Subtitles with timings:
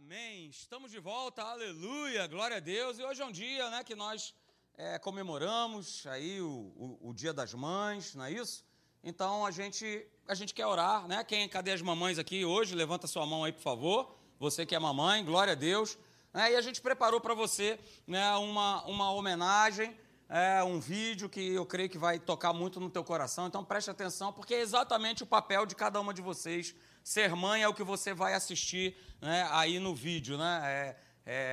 [0.00, 0.48] Amém.
[0.48, 2.98] Estamos de volta, aleluia, glória a Deus.
[2.98, 4.32] E hoje é um dia né, que nós
[4.76, 8.64] é, comemoramos aí o, o, o, Dia das Mães, não é isso?
[9.02, 11.24] Então a gente, a gente quer orar, né?
[11.24, 12.76] Quem, cadê as mamães aqui hoje?
[12.76, 14.16] Levanta sua mão aí, por favor.
[14.38, 15.98] Você que é mamãe, glória a Deus.
[16.32, 21.40] É, e a gente preparou para você né, uma, uma homenagem, é, um vídeo que
[21.40, 23.48] eu creio que vai tocar muito no teu coração.
[23.48, 26.72] Então preste atenção, porque é exatamente o papel de cada uma de vocês
[27.02, 30.36] Ser mãe é o que você vai assistir né, aí no vídeo.
[30.36, 30.60] Né?
[30.64, 30.96] É,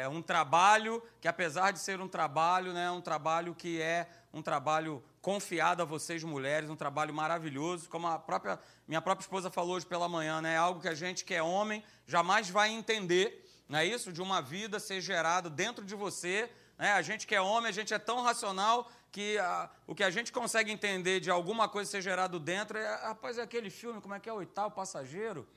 [0.03, 4.07] é, um trabalho que, apesar de ser um trabalho, né, é um trabalho que é
[4.33, 7.89] um trabalho confiado a vocês, mulheres, um trabalho maravilhoso.
[7.89, 10.95] Como a própria, minha própria esposa falou hoje pela manhã, né, é algo que a
[10.95, 13.45] gente que é homem jamais vai entender.
[13.67, 14.13] Não é isso?
[14.13, 16.49] De uma vida ser gerada dentro de você.
[16.77, 16.93] Né?
[16.93, 20.09] A gente que é homem, a gente é tão racional que a, o que a
[20.09, 24.13] gente consegue entender de alguma coisa ser gerado dentro é, rapaz, é aquele filme, como
[24.13, 25.47] é que é, o Oitavo Passageiro?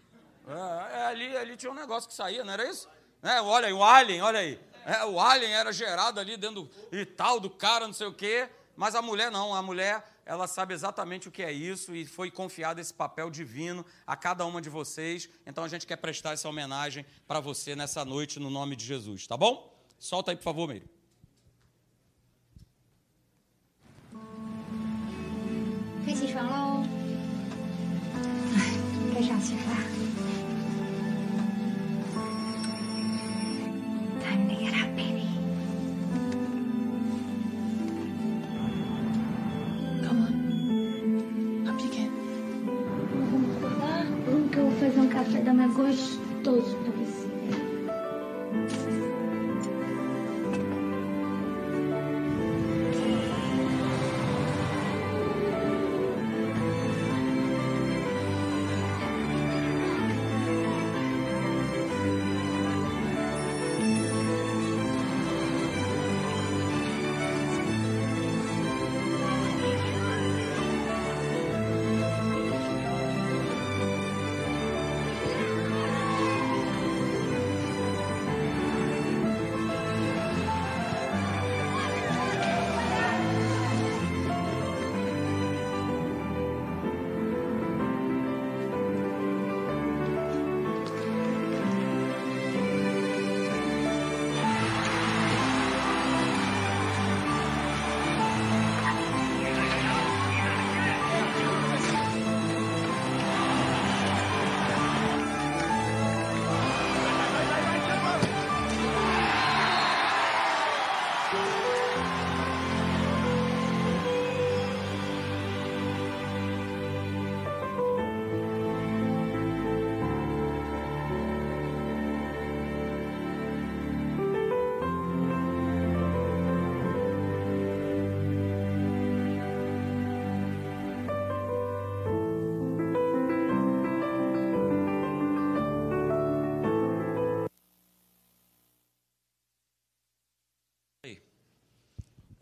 [0.47, 2.89] É, é, ali, ali tinha um negócio que saía, não era isso?
[3.21, 4.61] É, olha aí, o Alien, olha aí.
[4.87, 8.49] É, o Alien era gerado ali dentro e tal, do cara, não sei o quê.
[8.77, 12.31] Mas a mulher não, a mulher, ela sabe exatamente o que é isso e foi
[12.31, 15.29] confiado esse papel divino a cada uma de vocês.
[15.45, 19.27] Então a gente quer prestar essa homenagem para você nessa noite, no nome de Jesus,
[19.27, 19.77] tá bom?
[19.99, 20.98] Solta aí, por favor, Meire.
[26.08, 26.84] 该起床喽！
[29.14, 29.78] 该上学了。
[34.22, 34.54] Time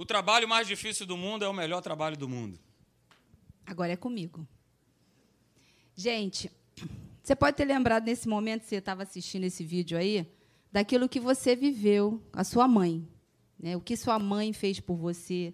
[0.06, 2.56] O trabalho mais difícil do mundo é o melhor trabalho do mundo.
[3.66, 4.46] Agora é comigo.
[5.96, 6.48] Gente,
[7.20, 10.24] você pode ter lembrado nesse momento que você estava assistindo esse vídeo aí,
[10.70, 13.04] daquilo que você viveu, a sua mãe.
[13.58, 13.76] Né?
[13.76, 15.52] O que sua mãe fez por você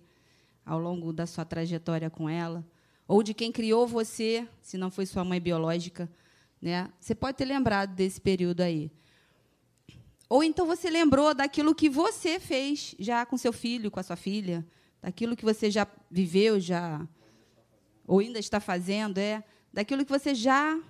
[0.67, 2.63] ao longo da sua trajetória com ela.
[3.09, 6.13] Ou de quem criou você, se não foi sua mãe biológica.
[6.61, 6.93] Né?
[7.01, 8.93] Você pode ter lembrado desse período aí.
[10.33, 14.17] Ou então você lembrou daquilo que você fez já com seu filho, com a sua
[14.17, 14.67] filha,
[15.03, 17.07] daquilo que você já viveu, já
[18.07, 20.81] ou ainda está fazendo, é daquilo que você já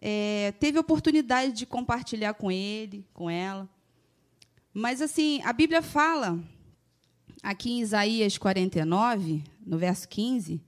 [0.00, 3.68] é, teve oportunidade de compartilhar com ele, com ela.
[4.72, 6.42] Mas assim, a Bíblia fala
[7.42, 10.58] aqui em Isaías 49, no verso 15,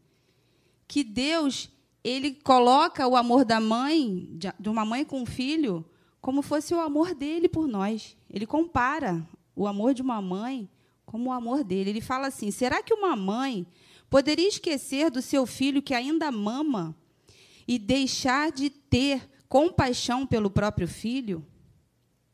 [0.86, 1.70] que Deus
[2.04, 4.28] ele coloca o amor da mãe,
[4.60, 5.82] de uma mãe com um filho,
[6.26, 8.16] como fosse o amor dele por nós.
[8.28, 9.24] Ele compara
[9.54, 10.68] o amor de uma mãe
[11.04, 11.90] como o amor dele.
[11.90, 13.64] Ele fala assim: será que uma mãe
[14.10, 16.96] poderia esquecer do seu filho que ainda mama
[17.64, 21.46] e deixar de ter compaixão pelo próprio filho?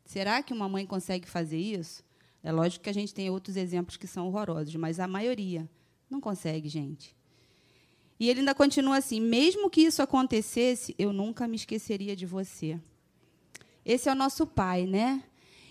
[0.06, 2.02] Será que uma mãe consegue fazer isso?
[2.42, 5.68] É lógico que a gente tem outros exemplos que são horrorosos, mas a maioria
[6.08, 7.14] não consegue, gente.
[8.18, 12.80] E ele ainda continua assim: mesmo que isso acontecesse, eu nunca me esqueceria de você.
[13.84, 15.22] Esse é o nosso pai, né?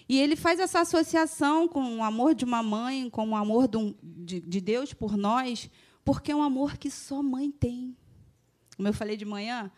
[0.07, 3.69] E ele faz essa associação com o amor de uma mãe, com o amor
[4.03, 5.69] de, de Deus por nós,
[6.03, 7.95] porque é um amor que só mãe tem.
[8.75, 9.71] Como eu falei de manhã,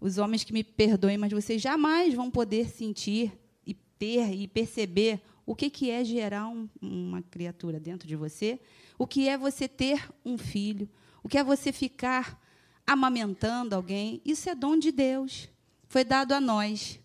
[0.00, 3.32] os homens que me perdoem, mas vocês jamais vão poder sentir
[3.66, 8.60] e ter e perceber o que, que é gerar um, uma criatura dentro de você,
[8.98, 10.86] o que é você ter um filho,
[11.22, 12.38] o que é você ficar
[12.86, 14.20] amamentando alguém.
[14.24, 15.48] Isso é dom de Deus.
[15.88, 17.00] Foi dado a nós.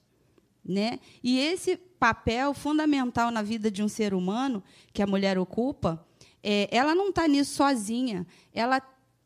[0.66, 1.00] Né?
[1.22, 4.64] E esse papel fundamental na vida de um ser humano
[4.94, 6.06] que a mulher ocupa,
[6.42, 8.26] é, ela não está nisso sozinha.
[8.54, 8.82] Ela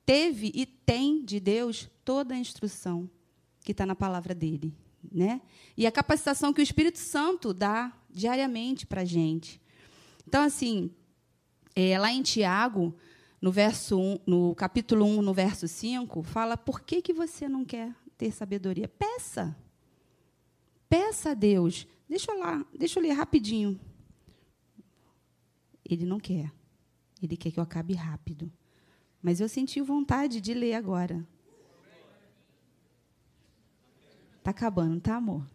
[0.06, 3.10] teve e tem de Deus toda a instrução
[3.64, 4.74] que está na palavra dele.
[5.12, 5.42] Né?
[5.76, 9.62] E a capacitação que o Espírito Santo dá diariamente para a gente.
[10.28, 10.92] Então, assim,
[11.76, 12.96] é, lá em Tiago,
[13.42, 17.64] no, verso 1, no capítulo 1, no verso 5, fala por que, que você não
[17.64, 18.88] quer ter sabedoria?
[18.88, 19.56] Peça.
[20.90, 21.88] Peça a Deus.
[22.08, 23.80] Deixa eu lá, deixa eu ler rapidinho.
[25.84, 26.52] Ele não quer.
[27.22, 28.52] Ele quer que eu acabe rápido.
[29.22, 31.28] Mas eu senti vontade de ler agora.
[34.38, 35.46] Está acabando, tá, amor?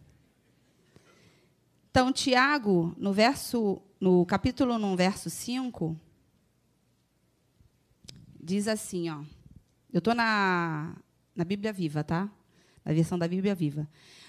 [1.89, 5.99] Então, Tiago, no verso, no capítulo 1, verso 5,
[8.39, 9.23] diz assim, ó.
[9.91, 10.95] Eu estou na,
[11.35, 12.29] na Bíblia Viva, tá?
[12.83, 13.87] Na versão da Bíblia Viva.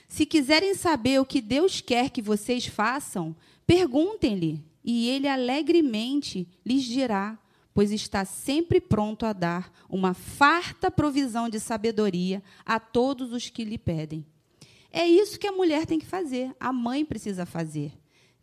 [0.09, 3.35] Se quiserem saber o que Deus quer que vocês façam,
[3.67, 7.39] perguntem-lhe, e ele alegremente lhes dirá,
[7.73, 13.65] pois está sempre pronto a dar uma farta provisão de sabedoria a todos os que
[13.65, 14.25] lhe pedem.
[14.93, 17.93] É isso que a mulher tem que fazer, a mãe precisa fazer.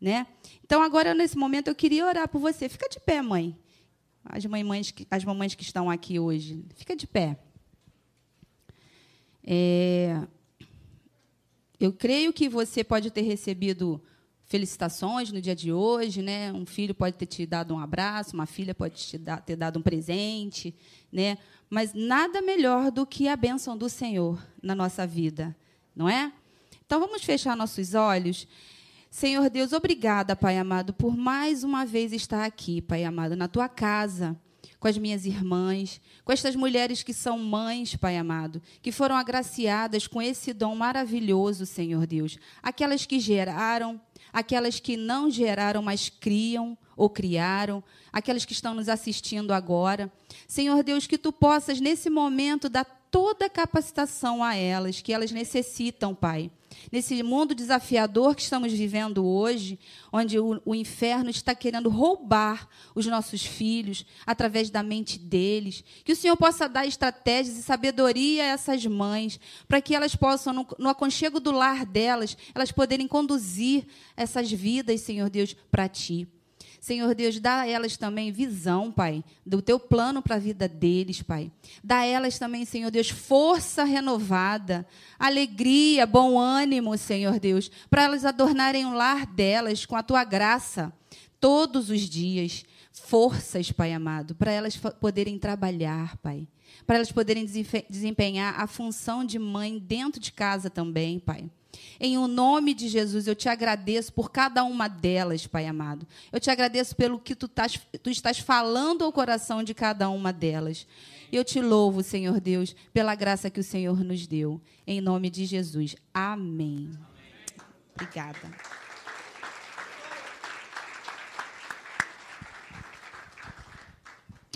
[0.02, 0.26] Né?
[0.66, 2.68] Então, agora, nesse momento, eu queria orar por você.
[2.68, 3.56] Fica de pé, mãe.
[4.26, 7.40] As mamães, as mamães que estão aqui hoje, fica de pé.
[9.44, 10.28] É,
[11.84, 14.00] eu creio que você pode ter recebido
[14.46, 16.54] felicitações no dia de hoje, né?
[16.54, 19.80] Um filho pode ter te dado um abraço, uma filha pode te dar, ter dado
[19.80, 20.76] um presente,
[21.12, 21.38] né?
[21.70, 25.56] Mas nada melhor do que a bênção do Senhor na nossa vida,
[25.96, 26.32] não é?
[26.86, 28.48] Então vamos fechar nossos olhos.
[29.10, 33.68] Senhor Deus, obrigada, Pai amado, por mais uma vez estar aqui, Pai amado, na tua
[33.68, 34.40] casa
[34.82, 40.08] com as minhas irmãs, com estas mulheres que são mães, Pai amado, que foram agraciadas
[40.08, 42.40] com esse dom maravilhoso, Senhor Deus.
[42.64, 44.02] Aquelas que geraram,
[44.34, 50.12] aquelas que não geraram, mas criam ou criaram, aquelas que estão nos assistindo agora.
[50.48, 55.32] Senhor Deus, que tu possas, nesse momento, dar toda a capacitação a elas, que elas
[55.32, 56.50] necessitam, Pai
[56.92, 59.80] nesse mundo desafiador que estamos vivendo hoje,
[60.12, 65.84] onde o, o, inferno está querendo roubar os nossos filhos através da mente deles.
[66.04, 70.54] Que o Senhor possa dar estratégias e sabedoria a essas mães, para que elas possam,
[70.54, 73.86] no, no aconchego do lar delas, elas poderem conduzir
[74.16, 76.28] essas vidas, Senhor Deus, para Ti.
[76.82, 81.22] Senhor Deus, dá a elas também visão, Pai, do teu plano para a vida deles,
[81.22, 81.52] Pai.
[81.84, 84.84] Dá a elas também, Senhor Deus, força renovada,
[85.20, 90.92] alegria, bom ânimo, Senhor Deus, para elas adornarem o lar delas com a tua graça
[91.40, 92.66] todos os dias.
[92.92, 96.48] Forças, Pai amado, para elas poderem trabalhar, Pai
[96.86, 97.46] para elas poderem
[97.90, 101.50] desempenhar a função de mãe dentro de casa também, Pai.
[102.00, 106.08] Em o nome de Jesus, eu te agradeço por cada uma delas, Pai amado.
[106.32, 110.34] Eu te agradeço pelo que tu, tás, tu estás falando ao coração de cada uma
[110.34, 110.88] delas.
[111.32, 114.62] Eu te louvo, Senhor Deus, pela graça que o Senhor nos deu.
[114.86, 115.96] Em nome de Jesus.
[116.14, 116.92] Amém.
[117.94, 118.52] Obrigada.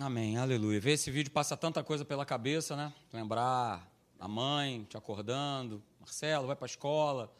[0.01, 0.79] Amém, aleluia.
[0.79, 2.91] Ver esse vídeo passa tanta coisa pela cabeça, né?
[3.13, 7.33] Lembrar a mãe te acordando, Marcelo, vai para a escola.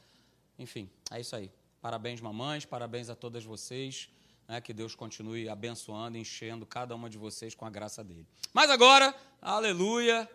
[0.58, 1.52] Enfim, é isso aí.
[1.80, 4.10] Parabéns, mamães, parabéns a todas vocês.
[4.48, 8.28] Né, que Deus continue abençoando, enchendo cada uma de vocês com a graça dele.
[8.54, 10.30] Mas agora, aleluia.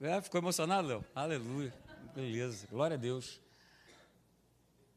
[0.00, 1.04] É, ficou emocionado, Léo?
[1.14, 1.74] Aleluia.
[2.14, 3.40] Beleza, glória a Deus.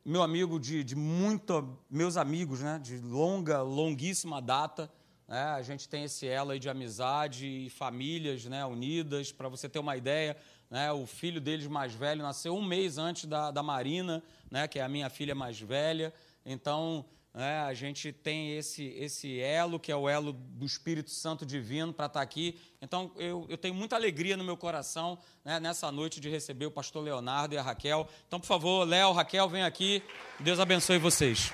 [0.06, 4.92] Meu amigo de, de muito, meus amigos, né, de longa, longuíssima data,
[5.28, 9.32] né, a gente tem esse elo aí de amizade e famílias né, unidas.
[9.32, 10.36] Para você ter uma ideia,
[10.72, 14.80] né, o filho deles mais velho nasceu um mês antes da, da Marina, né, que
[14.80, 16.14] é a minha filha mais velha.
[16.46, 21.46] Então, né, a gente tem esse, esse elo, que é o elo do Espírito Santo
[21.46, 22.58] Divino, para estar tá aqui.
[22.82, 26.72] Então, eu, eu tenho muita alegria no meu coração né, nessa noite de receber o
[26.72, 28.08] pastor Leonardo e a Raquel.
[28.28, 30.02] Então, por favor, Léo, Raquel, vem aqui.
[30.40, 31.52] Deus abençoe vocês.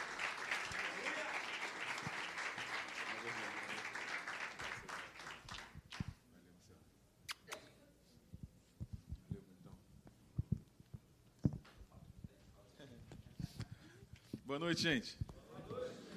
[14.58, 15.16] Boa noite, gente.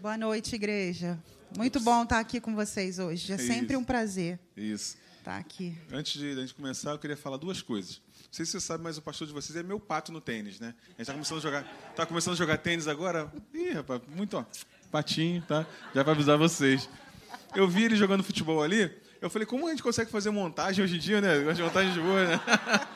[0.01, 1.19] Boa noite, igreja.
[1.55, 3.31] Muito bom estar aqui com vocês hoje.
[3.31, 3.79] É sempre Isso.
[3.79, 4.39] um prazer.
[4.57, 4.97] Isso.
[5.23, 5.77] Tá aqui.
[5.93, 8.01] Antes de a gente começar, eu queria falar duas coisas.
[8.17, 10.59] Não sei se você sabe, mas o pastor de vocês é meu pato no tênis,
[10.59, 10.75] né?
[10.87, 13.31] A gente tá começando a jogar, tá começando a jogar tênis agora.
[13.53, 14.45] Ih, rapaz, muito, ó,
[14.91, 15.67] patinho, tá?
[15.95, 16.89] Já para avisar vocês.
[17.55, 20.97] Eu vi ele jogando futebol ali, eu falei, como a gente consegue fazer montagem hoje
[20.97, 21.41] em dia, né?
[21.63, 22.41] Montagem de boa, né?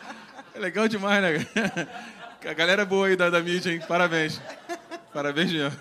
[0.54, 1.46] É legal demais, né?
[2.46, 3.80] A galera é boa aí da, da mídia, hein?
[3.88, 4.40] Parabéns.
[5.14, 5.70] Parabéns, Jean.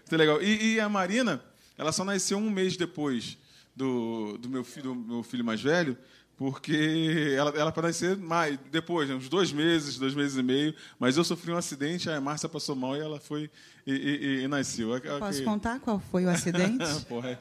[0.00, 0.42] Muito legal.
[0.42, 1.44] E, e, a Marina,
[1.76, 3.36] ela só nasceu um mês depois
[3.76, 5.96] do, do, meu, filho, do meu filho mais velho,
[6.38, 10.74] porque ela, ela para nascer mais, depois, né, uns dois meses, dois meses e meio,
[10.98, 13.50] mas eu sofri um acidente, a Márcia passou mal e ela foi
[13.86, 14.88] e, e, e nasceu.
[15.18, 16.84] Posso contar qual foi o acidente?
[17.06, 17.38] Pode.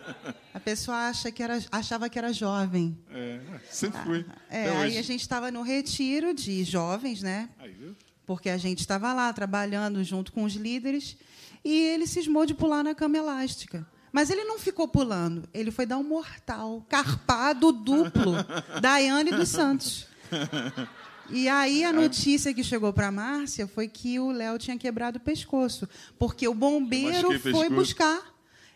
[0.54, 2.98] A pessoa acha que era, achava que era jovem.
[3.10, 3.38] É,
[3.70, 4.26] sempre fui.
[4.48, 7.50] É, aí a gente estava no retiro de jovens, né?
[7.58, 7.94] Aí, viu?
[8.28, 11.16] Porque a gente estava lá trabalhando junto com os líderes
[11.64, 13.86] e ele cismou de pular na cama elástica.
[14.12, 18.34] Mas ele não ficou pulando, ele foi dar um mortal, carpado duplo,
[18.82, 20.06] Daiane dos Santos.
[21.30, 25.20] E aí a notícia que chegou para Márcia foi que o Léo tinha quebrado o
[25.20, 28.20] pescoço, porque o bombeiro foi buscar.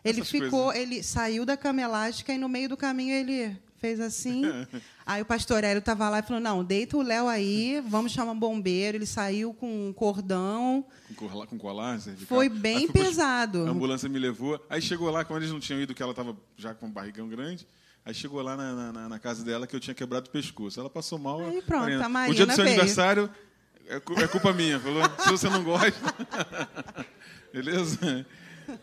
[0.02, 0.82] Ele Essas ficou, coisas.
[0.82, 4.42] ele saiu da cama elástica e no meio do caminho ele fez assim.
[5.04, 8.32] aí o pastor Hélio estava lá e falou: "Não, deita o Léo aí, vamos chamar
[8.32, 8.96] um bombeiro".
[8.96, 10.86] Ele saiu com um cordão.
[11.16, 12.00] Com colar, com colar.
[12.26, 13.66] Foi bem pesado.
[13.66, 14.58] A ambulância me levou.
[14.70, 17.28] Aí chegou lá, como eles não tinham ido, que ela estava já com um barrigão
[17.28, 17.66] grande.
[18.04, 20.80] Aí chegou lá na, na- na- casa dela que eu tinha quebrado o pescoço.
[20.80, 21.40] Ela passou mal.
[21.40, 22.76] Aí pronto, a o Marina dia do seu veio.
[22.76, 23.30] aniversário
[23.86, 24.80] é, é culpa minha.
[24.80, 25.92] Falou, se você não gosta.
[27.52, 28.26] Beleza?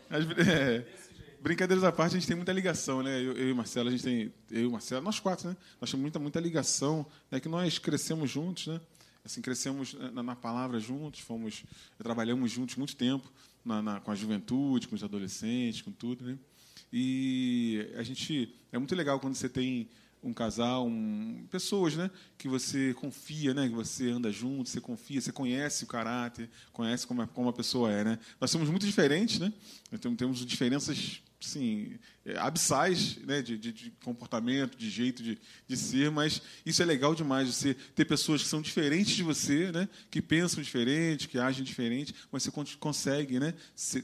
[0.10, 0.86] As é,
[1.42, 3.20] brincadeiras à parte, a gente tem muita ligação, né?
[3.20, 4.34] Eu, eu e Marcelo, a gente tem.
[4.52, 5.58] Eu e Marcelo, nós quatro, né?
[5.80, 7.40] Nós temos muita, muita ligação, né?
[7.40, 8.80] Que nós crescemos juntos, né?
[9.24, 11.64] Assim, crescemos na, na palavra juntos, fomos,
[11.98, 13.32] trabalhamos juntos muito tempo
[13.66, 16.38] na, na- com a juventude, com os adolescentes, com tudo, né?
[16.92, 19.88] E a gente é muito legal quando você tem
[20.22, 25.22] um casal, um, pessoas, né, que você confia, né, que você anda junto, você confia,
[25.22, 28.20] você conhece o caráter, conhece como a, como a pessoa é, né.
[28.42, 29.54] Nós somos muito diferentes, né.
[29.94, 35.78] Então temos diferenças, sim, é, abissais, né, de, de, de comportamento, de jeito de, de
[35.78, 39.88] ser, mas isso é legal demais, você ter pessoas que são diferentes de você, né,
[40.12, 43.54] que pensam diferente, que agem diferente, mas você con- consegue, né,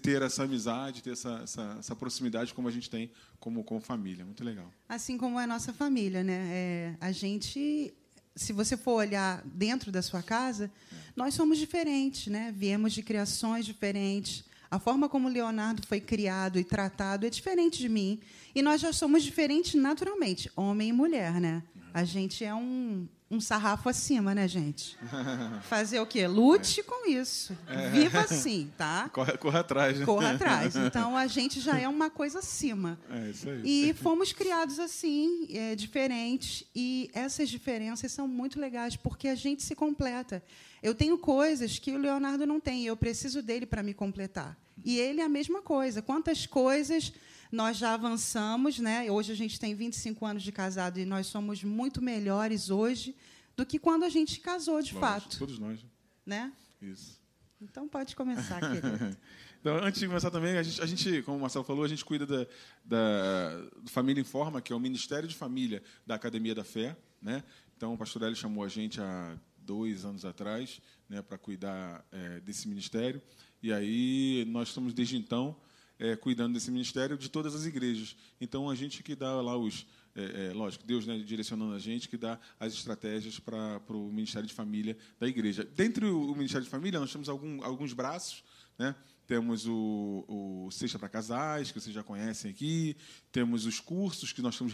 [0.02, 4.24] ter essa amizade, ter essa, essa, essa proximidade como a gente tem como, como família.
[4.26, 4.72] Muito legal.
[4.88, 6.48] Assim como é a nossa família, né?
[6.52, 7.94] É, a gente,
[8.36, 10.72] se você for olhar dentro da sua casa,
[11.16, 12.52] nós somos diferentes, né?
[12.56, 14.44] Viemos de criações diferentes.
[14.76, 18.20] A forma como Leonardo foi criado e tratado é diferente de mim.
[18.54, 21.64] E nós já somos diferentes naturalmente, homem e mulher, né?
[21.94, 24.98] A gente é um, um sarrafo acima, né, gente?
[25.64, 26.28] Fazer o quê?
[26.28, 27.58] Lute com isso.
[27.92, 29.10] Viva assim, tá?
[29.12, 30.06] Corre, corre atrás, né?
[30.06, 30.76] Corra atrás.
[30.86, 33.00] Então, a gente já é uma coisa acima.
[33.10, 33.90] É isso aí.
[33.90, 36.64] E fomos criados assim, é, diferentes.
[36.76, 40.44] E essas diferenças são muito legais, porque a gente se completa.
[40.82, 44.56] Eu tenho coisas que o Leonardo não tem, e eu preciso dele para me completar.
[44.84, 46.02] E ele é a mesma coisa.
[46.02, 47.12] Quantas coisas
[47.56, 49.10] nós já avançamos, né?
[49.10, 53.16] Hoje a gente tem 25 anos de casado e nós somos muito melhores hoje
[53.56, 55.80] do que quando a gente casou de Lógico, fato, Todos nós.
[56.26, 56.52] né?
[56.82, 57.20] Isso.
[57.62, 59.18] Então pode começar, querido.
[59.66, 62.06] Então, antes de começar também, a gente, a gente, como o Marcelo falou, a gente
[62.06, 62.46] cuida da,
[62.86, 66.96] da do Família Informa, que é o Ministério de Família da Academia da Fé.
[67.20, 67.44] Né?
[67.76, 72.40] Então, o pastor Hélio chamou a gente há dois anos atrás né, para cuidar é,
[72.42, 73.20] desse ministério.
[73.60, 75.56] E aí, nós estamos, desde então,
[76.00, 78.16] é, cuidando desse ministério de todas as igrejas.
[78.40, 79.86] Então, a gente que dá lá os...
[80.18, 84.48] É, é, lógico, Deus né, direcionando a gente, que dá as estratégias para o Ministério
[84.48, 85.66] de Família da igreja.
[85.66, 88.42] Dentro do Ministério de Família, nós temos algum, alguns braços,
[88.80, 88.96] né?
[89.28, 92.96] Temos o, o Sexta para Casais, que vocês já conhecem aqui.
[93.32, 94.72] Temos os cursos que nós estamos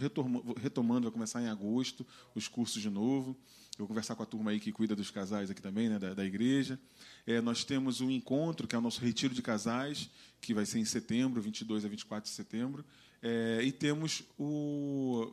[0.60, 3.30] retomando, vai começar em agosto, os cursos de novo.
[3.72, 6.12] Eu vou conversar com a turma aí que cuida dos casais aqui também, né, da,
[6.12, 6.78] da igreja.
[7.26, 10.10] É, nós temos o encontro, que é o nosso retiro de casais,
[10.42, 12.84] que vai ser em setembro, 22 a 24 de setembro.
[13.22, 15.32] É, e temos o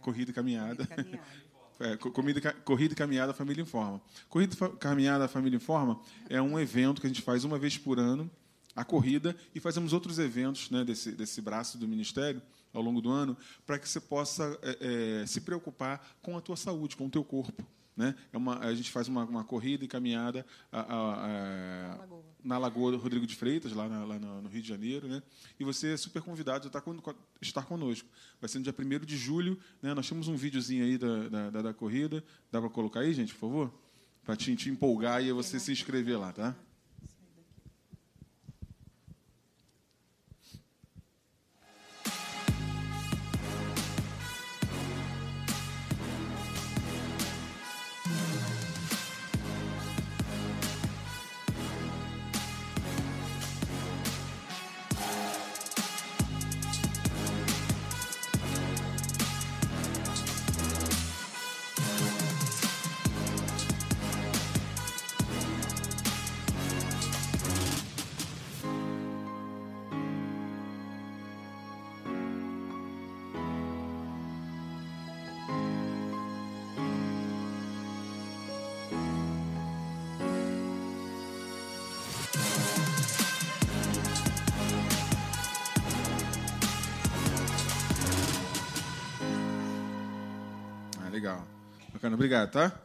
[0.00, 0.88] Corrida e Caminhada.
[1.80, 4.00] É, co- comida, e ca- corrida e caminhada Família Informa.
[4.28, 7.98] Corrida e caminhada Família Informa é um evento que a gente faz uma vez por
[7.98, 8.30] ano,
[8.76, 12.40] a corrida, e fazemos outros eventos né, desse, desse braço do Ministério
[12.72, 16.56] ao longo do ano, para que você possa é, é, se preocupar com a tua
[16.56, 17.66] saúde, com o teu corpo.
[17.96, 18.14] Né?
[18.32, 22.08] É uma, a gente faz uma, uma corrida e caminhada a- a- a-
[22.42, 25.06] na Lagoa Rodrigo de Freitas, lá, na- lá no no Rio de Janeiro.
[25.06, 25.22] Né?
[25.60, 28.08] E você é super convidado a estar, con- co- estar conosco.
[28.40, 29.58] Vai ser no dia 1 de julho.
[29.82, 29.92] Né?
[29.94, 32.24] Nós temos um videozinho aí da, da, da- da corrida.
[32.50, 33.74] Dá para colocar aí, gente, por favor?
[34.24, 36.56] Para te, te empolgar e você se inscrever lá, tá?
[92.02, 92.80] Bacana, obrigado, tá?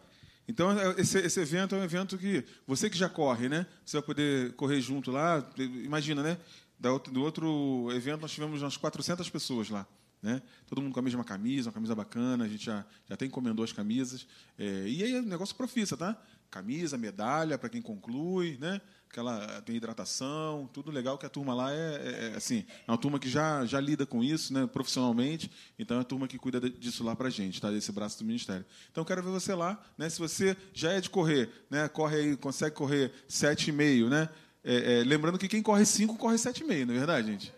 [0.48, 3.66] Então, é- esse, esse evento é um evento que você que já corre, né?
[3.84, 5.44] Você vai poder correr junto lá.
[5.58, 6.38] Imagina, né?
[6.80, 9.88] Da outro- do outro evento, nós tivemos umas 400 pessoas lá.
[10.22, 10.40] Né?
[10.68, 12.46] Todo mundo com a mesma camisa, uma camisa bacana.
[12.46, 14.28] A gente já, já até encomendou as camisas.
[14.56, 16.16] É, e aí é um negócio profissa, tá?
[16.52, 18.80] Camisa, medalha para quem conclui, né?
[19.18, 23.00] Aquela, tem hidratação, tudo legal que a turma lá é, é- é, assim, é uma
[23.00, 26.70] turma que já, já lida com isso né, profissionalmente, então é a turma que cuida
[26.70, 27.72] disso lá para gente, tá?
[27.72, 28.64] desse braço do Ministério.
[28.92, 30.08] Então quero ver você lá, né?
[30.08, 31.88] se você já é de correr, né?
[31.88, 34.30] corre aí, consegue correr 7,5, né?
[34.64, 37.52] É, é, lembrando que quem corre 5 corre 7,5, não é verdade, gente?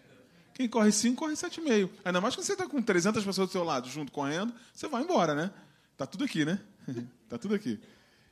[0.53, 1.89] Quem corre 5 corre 7,5.
[2.05, 5.03] Ainda mais quando você está com 300 pessoas do seu lado junto correndo, você vai
[5.03, 5.51] embora, né?
[5.97, 6.57] Tá tudo aqui, né?
[7.27, 7.77] tá tudo aqui.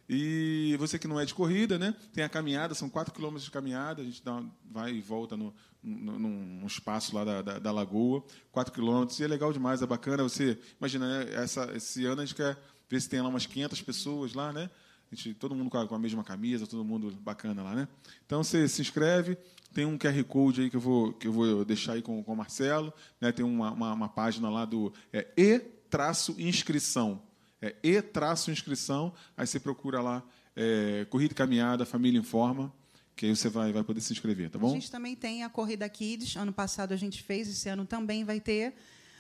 [0.09, 1.93] E você que não é de corrida, né?
[2.13, 5.53] Tem a caminhada, são 4 quilômetros de caminhada, a gente dá, vai e volta no,
[5.83, 9.85] no, num espaço lá da, da, da lagoa, 4 quilômetros, e é legal demais, é
[9.85, 10.23] bacana.
[10.23, 11.33] Você, imagina, né?
[11.33, 12.57] Essa, esse ano a gente quer
[12.89, 14.69] ver se tem lá umas 500 pessoas lá, né?
[15.11, 17.87] A gente, todo mundo com a, com a mesma camisa, todo mundo bacana lá, né?
[18.25, 19.37] Então você se inscreve,
[19.73, 22.33] tem um QR Code aí que eu vou, que eu vou deixar aí com, com
[22.33, 23.31] o Marcelo, né?
[23.33, 27.21] Tem uma, uma, uma página lá do é, E-inscrição.
[27.61, 30.23] É E-inscrição, aí você procura lá
[30.55, 32.73] é, Corrida e Caminhada, Família Informa,
[33.15, 34.69] que aí você vai, vai poder se inscrever, tá A bom?
[34.73, 36.35] gente também tem a Corrida Kids.
[36.35, 38.75] Ano passado a gente fez, esse ano também vai ter.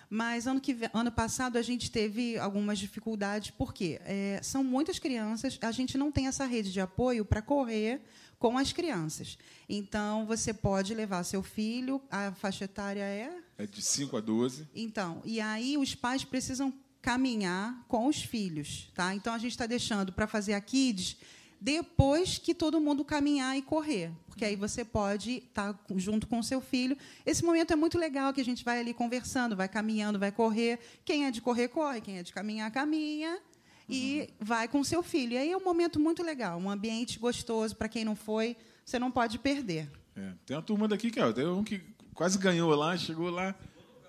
[0.09, 5.57] Mas ano, que, ano passado a gente teve algumas dificuldades, porque é, são muitas crianças,
[5.61, 7.99] a gente não tem essa rede de apoio para correr
[8.39, 9.37] com as crianças.
[9.67, 14.67] Então, você pode levar seu filho, a faixa etária é É de 5 a 12.
[14.73, 16.71] então, e aí os pais precisam
[17.07, 19.15] caminhar com os filhos, tá?
[19.15, 21.15] Então a gente está deixando para fazer a kids
[21.59, 26.43] depois que todo mundo caminhar e correr, porque aí você pode estar junto com o
[26.43, 26.97] seu filho.
[27.25, 30.79] Esse momento é muito legal que a gente vai ali conversando, vai caminhando, vai correr.
[31.05, 33.39] Quem é de correr corre, quem é de caminhar caminha
[33.87, 35.31] e vai com o seu filho.
[35.31, 38.99] E aí é um momento muito legal, um ambiente gostoso para quem não foi, você
[38.99, 39.89] não pode perder.
[40.13, 41.81] É, tem uma turma daqui que ó, tem um que
[42.13, 43.55] quase ganhou lá, chegou lá,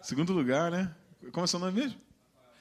[0.02, 0.92] segundo lugar, né?
[1.30, 2.07] Como é seu nome mesmo?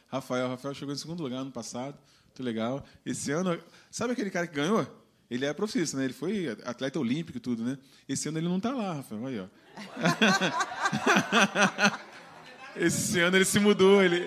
[0.07, 0.47] Rafael.
[0.49, 1.97] Rafael chegou em segundo lugar ano passado.
[2.27, 2.83] Muito legal.
[3.05, 3.59] Esse ano,
[3.91, 4.85] sabe aquele cara que ganhou?
[5.29, 6.05] Ele é profissional, né?
[6.05, 7.77] Ele foi atleta olímpico e tudo, né?
[8.07, 9.25] Esse ano ele não está lá, Rafael.
[9.25, 9.47] Aí, ó.
[12.75, 14.17] Esse ano ele se mudou, ele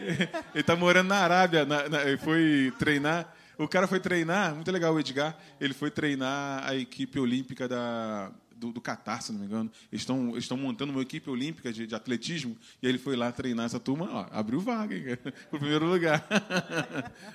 [0.55, 3.33] ele tá morando na Arábia, na- na- ele foi treinar.
[3.57, 8.33] O cara foi treinar, muito legal o Edgar, ele foi treinar a equipe olímpica da,
[8.61, 9.71] do, do Catar, se não me engano.
[9.91, 13.67] Eles estão eles montando uma equipe olímpica de, de atletismo e ele foi lá treinar
[13.67, 16.27] essa turma, ó, abriu vaga, hein, cara, pro primeiro lugar.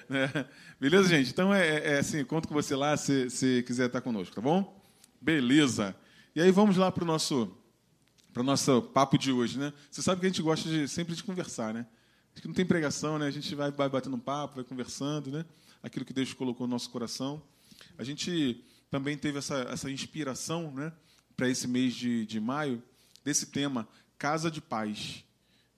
[0.07, 0.29] Né?
[0.79, 1.31] Beleza, gente?
[1.31, 4.79] Então é, é assim, conto com você lá se, se quiser estar conosco, tá bom?
[5.19, 5.95] Beleza.
[6.35, 7.51] E aí vamos lá para o nosso
[8.35, 9.73] nosso papo de hoje, né?
[9.89, 11.87] Você sabe que a gente gosta de, sempre de conversar, né?
[12.33, 13.25] Acho que não tem pregação, né?
[13.25, 15.45] A gente vai, vai batendo um papo, vai conversando, né?
[15.81, 17.41] Aquilo que Deus colocou no nosso coração.
[17.97, 20.91] A gente também teve essa, essa inspiração, né?
[21.35, 22.81] Para esse mês de, de maio,
[23.23, 25.23] desse tema, Casa de Paz.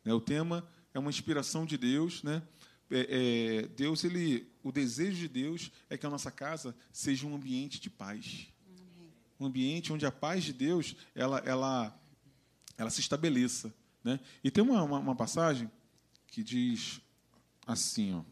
[0.03, 0.13] Né?
[0.13, 2.41] O tema é uma inspiração de Deus, né?
[2.89, 7.35] É, é, Deus, ele, o desejo de Deus é que a nossa casa seja um
[7.35, 8.47] ambiente de paz,
[9.37, 11.99] um ambiente onde a paz de Deus ela, ela
[12.77, 13.73] ela se estabeleça.
[14.03, 14.19] Né?
[14.43, 15.69] E tem uma, uma, uma passagem
[16.27, 17.01] que diz
[17.65, 18.23] assim, ó,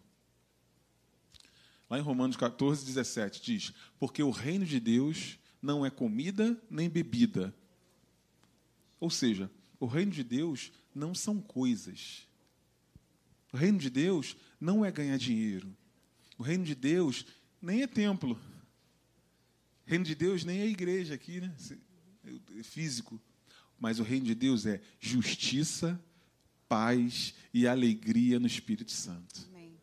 [1.89, 6.87] lá em Romanos 14, 17, diz: Porque o reino de Deus não é comida nem
[6.87, 7.53] bebida.
[8.99, 9.49] Ou seja,
[9.79, 12.27] o reino de Deus não são coisas.
[13.51, 15.75] O reino de Deus não é ganhar dinheiro.
[16.37, 17.25] O reino de Deus
[17.59, 18.39] nem é templo.
[19.85, 21.53] O reino de Deus nem é igreja aqui, né?
[22.57, 23.19] É físico.
[23.79, 25.99] Mas o reino de Deus é justiça,
[26.69, 29.47] paz e alegria no Espírito Santo.
[29.49, 29.73] Amém.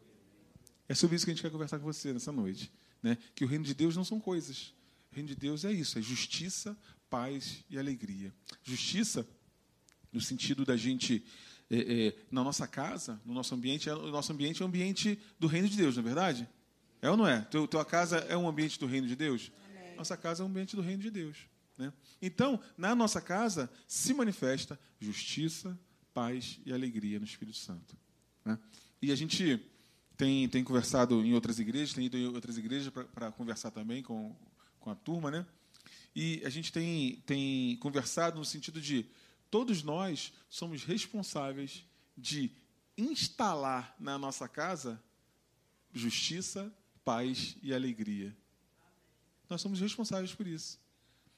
[0.89, 2.73] É sobre isso que a gente quer conversar com você nessa noite.
[3.03, 3.19] Né?
[3.35, 4.73] Que o reino de Deus não são coisas.
[5.13, 6.77] O reino de Deus é isso, é justiça,
[7.11, 8.33] paz e alegria.
[8.63, 9.29] Justiça,
[10.11, 11.23] no sentido da gente,
[11.71, 15.19] é, é, na nossa casa, no nosso ambiente, é, o nosso ambiente é um ambiente
[15.39, 16.49] do reino de Deus, não é verdade?
[17.03, 17.43] É ou não é?
[17.43, 19.53] Teu, tua casa é um ambiente do reino de Deus?
[19.69, 19.97] Amém.
[19.97, 21.37] Nossa casa é um ambiente do reino de Deus.
[21.77, 21.93] Né?
[22.23, 25.79] Então, na nossa casa se manifesta justiça,
[26.15, 27.99] paz e alegria no Espírito Santo.
[28.47, 28.59] Né?
[29.03, 29.61] E a gente
[30.17, 34.35] tem, tem conversado em outras igrejas, tem ido em outras igrejas para conversar também com,
[34.83, 35.47] com a turma, né?
[36.15, 39.07] E a gente tem, tem conversado no sentido de
[39.51, 41.85] todos nós somos responsáveis
[42.17, 42.51] de
[42.99, 45.03] instalar na nossa casa
[45.93, 46.73] justiça,
[47.05, 48.37] paz e alegria.
[49.49, 50.79] Nós somos responsáveis por isso.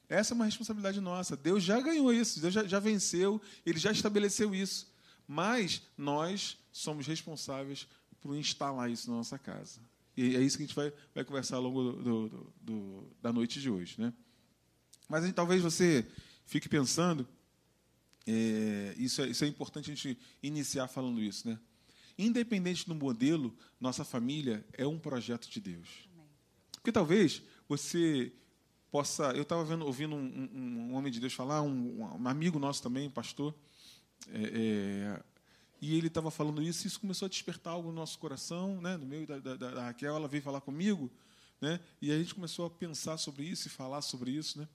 [0.07, 1.35] Essa é uma responsabilidade nossa.
[1.35, 4.93] Deus já ganhou isso, Deus já, já venceu, Ele já estabeleceu isso.
[5.27, 7.87] Mas nós somos responsáveis
[8.21, 9.79] para instalar isso na nossa casa.
[10.17, 13.33] E é isso que a gente vai, vai conversar ao longo do, do, do, da
[13.33, 13.95] noite de hoje.
[13.99, 14.13] Né?
[15.09, 16.05] Mas gente, talvez você
[16.45, 17.27] fique pensando,
[18.25, 21.47] é, isso, é, isso é importante a gente iniciar falando isso.
[21.47, 21.59] Né?
[22.17, 26.07] Independente do modelo, nossa família é um projeto de Deus.
[26.71, 28.31] Porque talvez você
[28.91, 29.31] possa.
[29.31, 33.09] Eu estava ouvindo um, um, um, homem de Deus falar, um, um amigo nosso também,
[33.09, 33.53] pastor,
[34.29, 35.23] é, é,
[35.85, 38.97] e ele estava falando isso, e isso começou a despertar algo no nosso coração, né?
[38.97, 41.11] no meio da, da, da Raquel, ela veio falar comigo,
[41.61, 41.79] né?
[42.01, 44.57] e a gente começou a pensar sobre isso e falar sobre isso.
[44.59, 44.67] Né?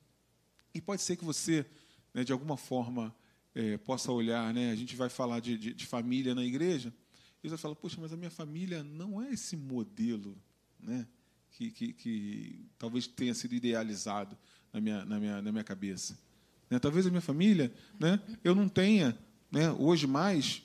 [0.72, 1.66] E pode ser que você,
[2.14, 3.12] né, de alguma forma,
[3.56, 4.70] é, possa olhar, né?
[4.70, 6.94] a gente vai falar de, de, de família na igreja,
[7.42, 10.40] e você vai falar, poxa, mas a minha família não é esse modelo
[10.78, 11.08] né?
[11.50, 14.38] que, que, que talvez tenha sido idealizado
[14.72, 16.16] na minha, na minha, na minha cabeça.
[16.70, 16.78] Né?
[16.78, 19.18] Talvez a minha família, né, eu não tenha
[19.50, 20.62] né, hoje mais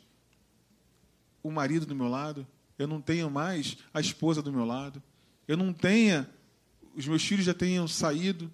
[1.45, 5.01] o marido do meu lado, eu não tenho mais a esposa do meu lado,
[5.47, 6.27] eu não tenha,
[6.95, 8.51] os meus filhos já tenham saído,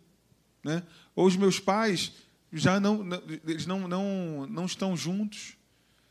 [0.61, 0.83] né?
[1.15, 2.11] ou os meus pais
[2.51, 3.07] já não,
[3.47, 5.53] eles não, não, não estão juntos.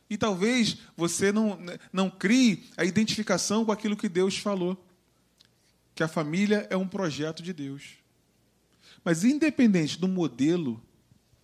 [0.09, 1.59] E talvez você não,
[1.93, 4.83] não crie a identificação com aquilo que Deus falou,
[5.93, 7.99] que a família é um projeto de Deus.
[9.05, 10.81] Mas independente do modelo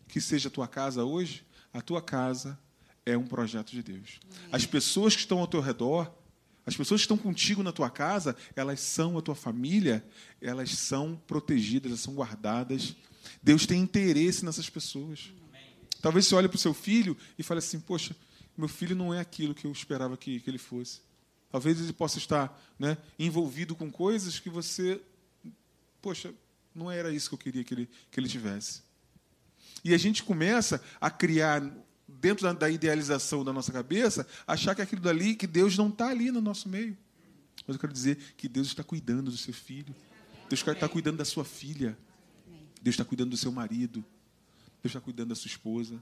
[0.07, 2.57] que seja a tua casa hoje, a tua casa
[3.07, 4.19] é um projeto de Deus.
[4.51, 6.11] As pessoas que estão ao teu redor,
[6.65, 10.05] as pessoas que estão contigo na tua casa, elas são a tua família,
[10.41, 12.95] elas são protegidas, elas são guardadas.
[13.41, 15.31] Deus tem interesse nessas pessoas.
[16.01, 18.13] Talvez você olhe para o seu filho e fale assim: Poxa,
[18.57, 20.99] meu filho não é aquilo que eu esperava que, que ele fosse.
[21.49, 24.99] Talvez ele possa estar né, envolvido com coisas que você,
[26.01, 26.33] poxa,
[26.75, 28.81] não era isso que eu queria que ele, que ele tivesse.
[29.81, 31.63] E a gente começa a criar
[32.19, 36.09] dentro da, da idealização da nossa cabeça, achar que aquilo dali, que Deus não está
[36.09, 36.97] ali no nosso meio.
[37.65, 39.95] Mas eu quero dizer que Deus está cuidando do seu filho.
[40.49, 41.97] Deus está cuidando da sua filha.
[42.81, 44.03] Deus está cuidando do seu marido.
[44.81, 46.01] Deus está cuidando da sua esposa,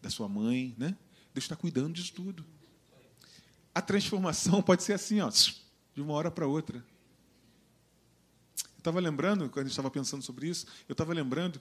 [0.00, 0.96] da sua mãe, né?
[1.34, 2.44] Deus está cuidando disso tudo.
[3.74, 6.78] A transformação pode ser assim, ó, de uma hora para outra.
[6.78, 11.60] Eu estava lembrando, quando a gente estava pensando sobre isso, eu estava lembrando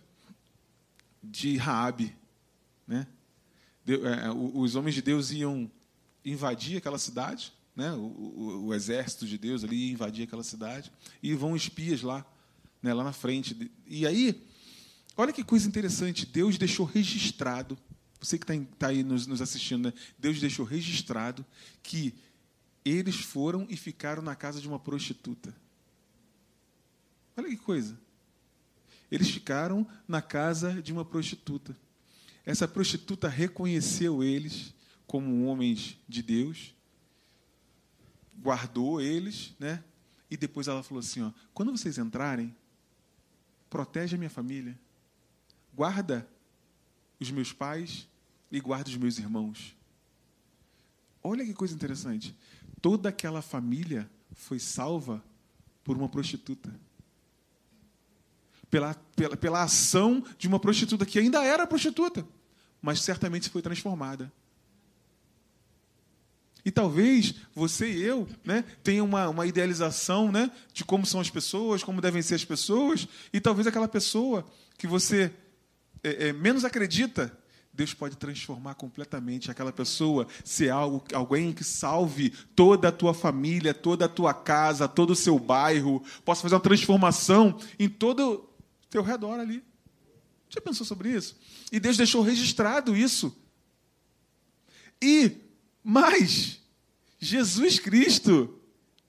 [1.22, 2.16] de Raabe,
[2.88, 3.08] né?
[3.88, 5.70] É, os homens de Deus iam
[6.24, 7.92] invadir aquela cidade, né?
[7.92, 12.26] O, o, o, exército de Deus ali ia invadir aquela cidade e vão espias lá,
[12.82, 12.94] né?
[12.94, 13.70] lá na frente.
[13.86, 14.44] E aí,
[15.16, 17.78] olha que coisa interessante, Deus deixou registrado,
[18.20, 19.94] você que está tá aí nos, nos assistindo, né?
[20.18, 21.46] Deus deixou registrado
[21.84, 22.16] que
[22.84, 25.56] eles foram e ficaram na casa de uma prostituta.
[27.38, 28.00] Olha que coisa.
[29.12, 31.76] Eles ficaram na casa de uma prostituta.
[32.46, 34.74] Essa prostituta reconheceu eles
[35.08, 36.76] como homens de Deus,
[38.38, 39.84] guardou eles, né?
[40.30, 42.56] E depois ela falou assim: ó, quando vocês entrarem,
[43.70, 44.78] protege a minha família,
[45.74, 46.28] guarda
[47.20, 48.08] os meus pais
[48.52, 49.76] e guarda os meus irmãos.
[51.24, 52.36] Olha que coisa interessante.
[52.80, 55.24] Toda aquela família foi salva
[55.84, 56.72] por uma prostituta.
[58.70, 62.28] Pela, pela, pela ação de uma prostituta que ainda era prostituta
[62.86, 64.32] mas certamente foi transformada.
[66.64, 71.30] E talvez você e eu né, tenha uma, uma idealização né, de como são as
[71.30, 74.46] pessoas, como devem ser as pessoas, e talvez aquela pessoa
[74.78, 75.34] que você
[76.04, 77.36] é, é, menos acredita,
[77.74, 83.74] Deus pode transformar completamente aquela pessoa, ser algo, alguém que salve toda a tua família,
[83.74, 88.88] toda a tua casa, todo o seu bairro, possa fazer uma transformação em todo o
[88.92, 89.64] teu redor ali.
[90.50, 91.38] Já pensou sobre isso?
[91.72, 93.36] E Deus deixou registrado isso.
[95.02, 95.38] E
[95.84, 96.62] mais,
[97.20, 98.60] Jesus Cristo,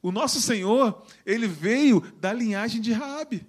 [0.03, 3.46] o nosso Senhor, ele veio da linhagem de Raabe.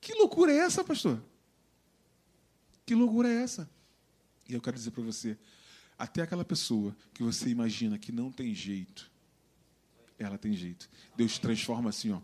[0.00, 1.22] Que loucura é essa, pastor?
[2.84, 3.70] Que loucura é essa?
[4.48, 5.38] E eu quero dizer para você,
[5.96, 9.10] até aquela pessoa que você imagina que não tem jeito,
[10.18, 10.90] ela tem jeito.
[11.16, 12.20] Deus transforma assim, ó,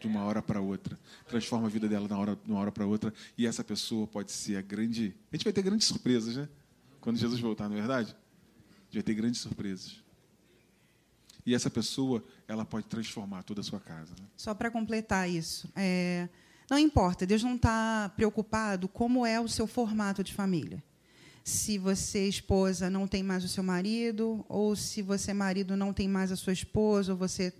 [0.00, 0.98] de uma hora para outra.
[1.28, 2.14] Transforma a vida dela de
[2.50, 3.12] uma hora, para outra.
[3.36, 5.14] E essa pessoa pode ser a grande.
[5.30, 6.48] A gente vai ter grandes surpresas, né?
[7.00, 8.10] Quando Jesus voltar, não é verdade?
[8.10, 10.02] A gente vai ter grandes surpresas.
[11.44, 14.12] E essa pessoa, ela pode transformar toda a sua casa.
[14.18, 14.26] Né?
[14.36, 15.68] Só para completar isso.
[15.76, 16.28] É...
[16.68, 20.82] Não importa, Deus não está preocupado como é o seu formato de família.
[21.42, 26.06] Se você, esposa, não tem mais o seu marido, ou se você, marido, não tem
[26.06, 27.52] mais a sua esposa, ou você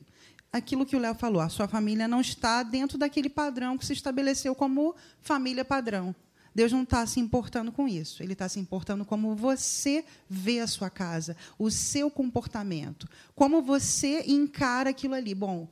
[0.53, 3.93] aquilo que o Léo falou, a sua família não está dentro daquele padrão que se
[3.93, 6.15] estabeleceu como família padrão.
[6.55, 8.23] Deus não está se importando com isso.
[8.23, 14.25] Ele está se importando como você vê a sua casa, o seu comportamento, como você
[14.27, 15.35] encara aquilo ali.
[15.35, 15.69] Bom,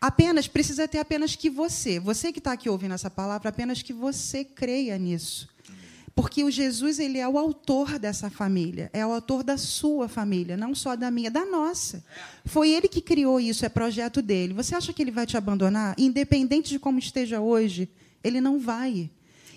[0.00, 3.92] apenas precisa ter apenas que você, você que está aqui ouvindo essa palavra, apenas que
[3.92, 5.48] você creia nisso.
[6.18, 10.56] Porque o Jesus ele é o autor dessa família, é o autor da sua família,
[10.56, 12.04] não só da minha, da nossa.
[12.44, 14.52] Foi ele que criou isso, é projeto dele.
[14.52, 15.94] Você acha que ele vai te abandonar?
[15.96, 17.88] Independente de como esteja hoje,
[18.24, 19.08] ele não vai.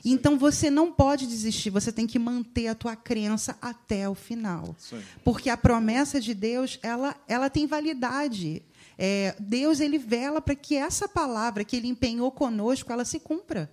[0.06, 4.76] Então você não pode desistir, você tem que manter a tua crença até o final.
[5.24, 8.62] Porque a promessa de Deus, ela, ela tem validade.
[9.00, 13.68] É, Deus ele vela para que essa palavra que ele empenhou conosco, ela se cumpra.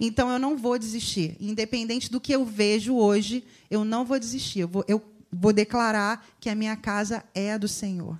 [0.00, 1.36] Então eu não vou desistir.
[1.38, 4.60] Independente do que eu vejo hoje, eu não vou desistir.
[4.60, 8.18] Eu vou, eu vou declarar que a minha casa é a do Senhor.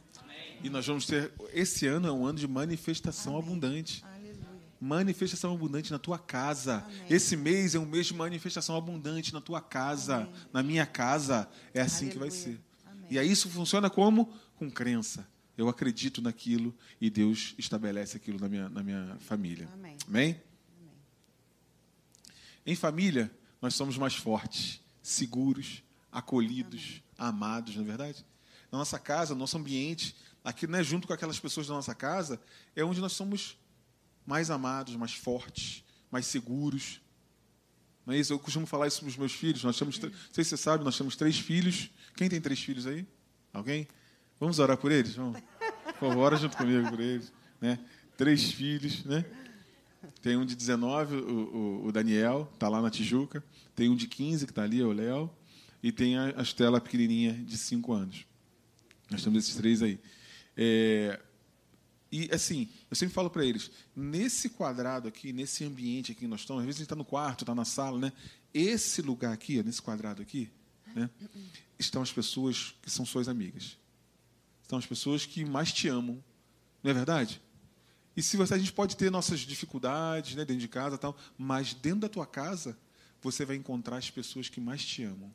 [0.63, 1.33] E nós vamos ter.
[1.55, 3.47] Esse ano é um ano de manifestação Amém.
[3.47, 4.05] abundante.
[4.05, 4.37] Aleluia.
[4.79, 6.85] Manifestação abundante na tua casa.
[6.85, 7.03] Amém.
[7.09, 10.33] Esse mês é um mês de manifestação abundante na tua casa, Amém.
[10.53, 11.49] na minha casa.
[11.73, 12.55] É assim que vai Aleluia.
[12.55, 12.61] ser.
[12.85, 13.07] Amém.
[13.11, 14.31] E aí isso funciona como?
[14.57, 15.27] Com crença.
[15.57, 19.69] Eu acredito naquilo e Deus estabelece aquilo na minha, na minha família.
[19.73, 19.97] Amém.
[20.07, 20.41] Amém?
[22.67, 28.25] Em família, nós somos mais fortes, seguros, acolhidos, amados, não é verdade?
[28.71, 32.41] Na nossa casa, no nosso ambiente, aqui né, junto com aquelas pessoas da nossa casa,
[32.75, 33.59] é onde nós somos
[34.27, 37.01] mais amados, mais fortes, mais seguros.
[38.07, 38.33] Não é isso?
[38.33, 39.63] Eu costumo falar isso para os meus filhos.
[39.65, 41.91] Nós temos, não sei se você sabe, nós temos três filhos.
[42.17, 43.07] Quem tem três filhos aí?
[43.53, 43.89] Alguém?
[44.39, 45.15] Vamos orar por eles?
[45.15, 45.41] Vamos.
[45.85, 47.33] Por favor, ora junto comigo por eles.
[47.61, 47.79] Né?
[48.17, 49.25] Três filhos, né?
[50.23, 53.43] Tem um de 19, o, o, o Daniel, está lá na Tijuca.
[53.75, 55.31] Tem um de 15, que está ali, é o Léo.
[55.83, 58.27] E tem a, a Estela pequenininha, de 5 anos.
[59.11, 59.99] Nós temos esses três aí.
[60.57, 61.19] É,
[62.13, 66.41] e, assim, eu sempre falo para eles, nesse quadrado aqui, nesse ambiente aqui que nós
[66.41, 68.13] estamos, às vezes a gente está no quarto, está na sala, né?
[68.53, 70.51] Esse lugar aqui, nesse quadrado aqui,
[70.95, 71.09] né?
[71.79, 73.79] Estão as pessoas que são suas amigas.
[74.63, 76.23] Estão as pessoas que mais te amam.
[76.83, 77.41] Não é verdade?
[78.21, 81.73] E se você, a gente pode ter nossas dificuldades né, dentro de casa tal, mas
[81.73, 82.77] dentro da tua casa,
[83.23, 85.33] você vai encontrar as pessoas que mais te amam.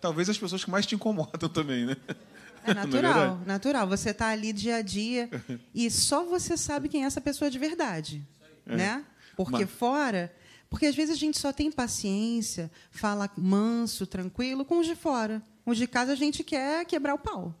[0.00, 1.96] Talvez as pessoas que mais te incomodam também, né?
[2.64, 3.46] É natural, verdade?
[3.48, 3.88] natural.
[3.88, 5.28] Você está ali dia a dia
[5.74, 8.24] e só você sabe quem é essa pessoa de verdade,
[8.64, 9.04] né?
[9.36, 10.32] Porque Mas- fora,
[10.70, 15.42] porque às vezes a gente só tem paciência, fala manso, tranquilo com os de fora.
[15.66, 17.52] Os de casa a gente quer quebrar o pau,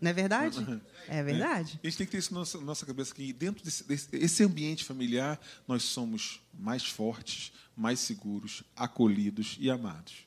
[0.00, 0.82] não é verdade?
[1.08, 1.78] É verdade.
[1.82, 4.42] A gente tem que ter isso na nossa, nossa cabeça que dentro desse, desse esse
[4.42, 10.26] ambiente familiar nós somos mais fortes, mais seguros, acolhidos e amados.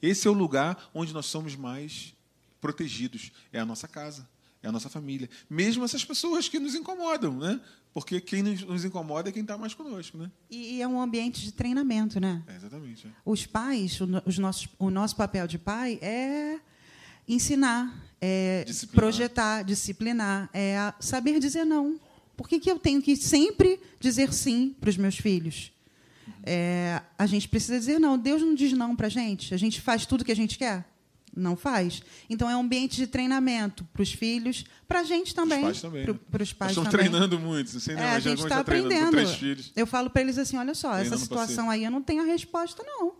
[0.00, 2.14] Esse é o lugar onde nós somos mais
[2.60, 3.32] protegidos.
[3.52, 4.28] É a nossa casa,
[4.62, 5.28] é a nossa família.
[5.48, 7.60] Mesmo essas pessoas que nos incomodam, né?
[7.92, 10.30] Porque quem nos, incomoda é quem está mais conosco, né?
[10.50, 12.42] E, é um ambiente de treinamento, né?
[12.46, 13.06] É, exatamente.
[13.06, 13.10] é.
[13.24, 16.60] Os pais, o, os nossos, o nosso papel de pai é
[17.28, 18.94] ensinar, é Disciplinar.
[19.00, 21.98] projetar, disciplinar, é saber dizer não.
[22.36, 25.72] Por que, que eu tenho que sempre dizer sim para os meus filhos?
[26.44, 28.16] É, a gente precisa dizer não.
[28.18, 29.52] Deus não diz não para a gente.
[29.54, 30.84] A gente faz tudo que a gente quer?
[31.36, 32.02] Não faz.
[32.28, 35.62] Então é um ambiente de treinamento para os filhos, para a gente também.
[35.62, 36.14] pais também, né?
[36.30, 37.06] Para os Nós pais estamos também.
[37.08, 37.70] treinando muito.
[37.70, 39.16] Você não É, a gente está aprendendo.
[39.76, 42.22] Eu falo para eles assim: olha só, essa Treinando situação pra aí eu não tenho
[42.22, 43.12] a resposta, não.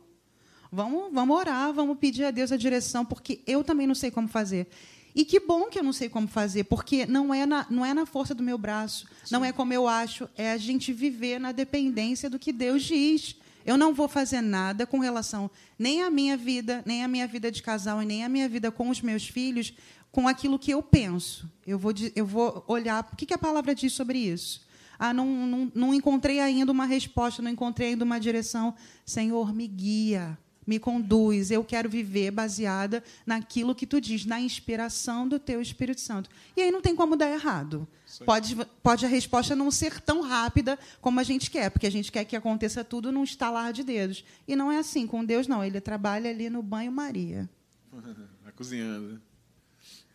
[0.71, 4.29] Vamos, vamos orar, vamos pedir a Deus a direção, porque eu também não sei como
[4.29, 4.69] fazer.
[5.15, 7.93] E que bom que eu não sei como fazer, porque não é na, não é
[7.93, 11.51] na força do meu braço, não é como eu acho, é a gente viver na
[11.51, 13.37] dependência do que Deus diz.
[13.65, 17.51] Eu não vou fazer nada com relação nem à minha vida, nem à minha vida
[17.51, 19.75] de casal, e nem à minha vida com os meus filhos,
[20.13, 21.51] com aquilo que eu penso.
[21.67, 24.67] Eu vou, eu vou olhar o que, que a palavra diz sobre isso.
[24.99, 28.75] Ah, não, não, não encontrei ainda uma resposta, não encontrei ainda uma direção.
[29.05, 31.51] Senhor, me guia, me conduz.
[31.51, 36.29] Eu quero viver baseada naquilo que tu diz, na inspiração do teu Espírito Santo.
[36.55, 37.89] E aí não tem como dar errado.
[38.27, 42.13] Pode, pode a resposta não ser tão rápida como a gente quer, porque a gente
[42.13, 44.23] quer que aconteça tudo num estalar de dedos.
[44.47, 45.07] E não é assim.
[45.07, 45.65] Com Deus, não.
[45.65, 47.49] Ele trabalha ali no banho-maria.
[48.45, 49.23] Vai cozinhando.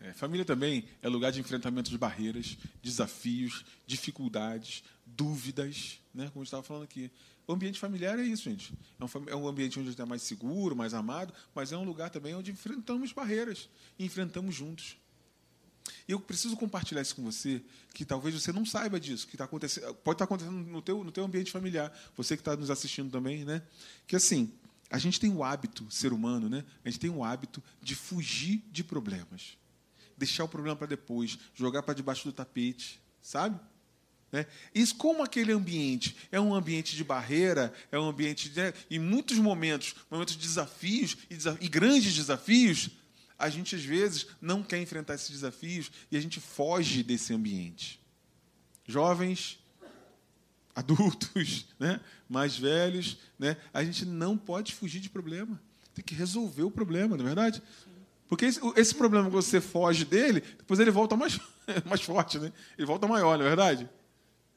[0.00, 6.28] É, família também é lugar de enfrentamento de barreiras, desafios, dificuldades, dúvidas, né?
[6.28, 7.10] como a gente estava falando aqui.
[7.46, 8.72] O ambiente familiar é isso, gente.
[8.98, 11.76] É um, é um ambiente onde a gente é mais seguro, mais amado, mas é
[11.76, 14.96] um lugar também onde enfrentamos barreiras e enfrentamos juntos.
[16.08, 19.44] E eu preciso compartilhar isso com você, que talvez você não saiba disso, que tá
[19.44, 23.10] acontecendo, pode estar acontecendo no teu, no teu ambiente familiar, você que está nos assistindo
[23.10, 23.62] também, né?
[24.06, 24.52] Que assim,
[24.90, 26.64] a gente tem o hábito, ser humano, né?
[26.84, 29.58] A gente tem o hábito de fugir de problemas,
[30.16, 33.60] deixar o problema para depois, jogar para debaixo do tapete, sabe?
[34.34, 34.46] Né?
[34.74, 38.98] Isso como aquele ambiente é um ambiente de barreira, é um ambiente de, né, em
[38.98, 42.90] muitos momentos, momentos de desafios e, desa e grandes desafios,
[43.38, 48.00] a gente às vezes não quer enfrentar esses desafios e a gente foge desse ambiente.
[48.88, 49.60] Jovens,
[50.74, 55.62] adultos, né, mais velhos, né, a gente não pode fugir de problema.
[55.94, 57.62] Tem que resolver o problema, não é verdade?
[58.28, 61.38] Porque esse, esse problema que você foge dele, depois ele volta mais,
[61.86, 62.52] mais forte, né?
[62.76, 63.88] Ele volta maior, não é verdade?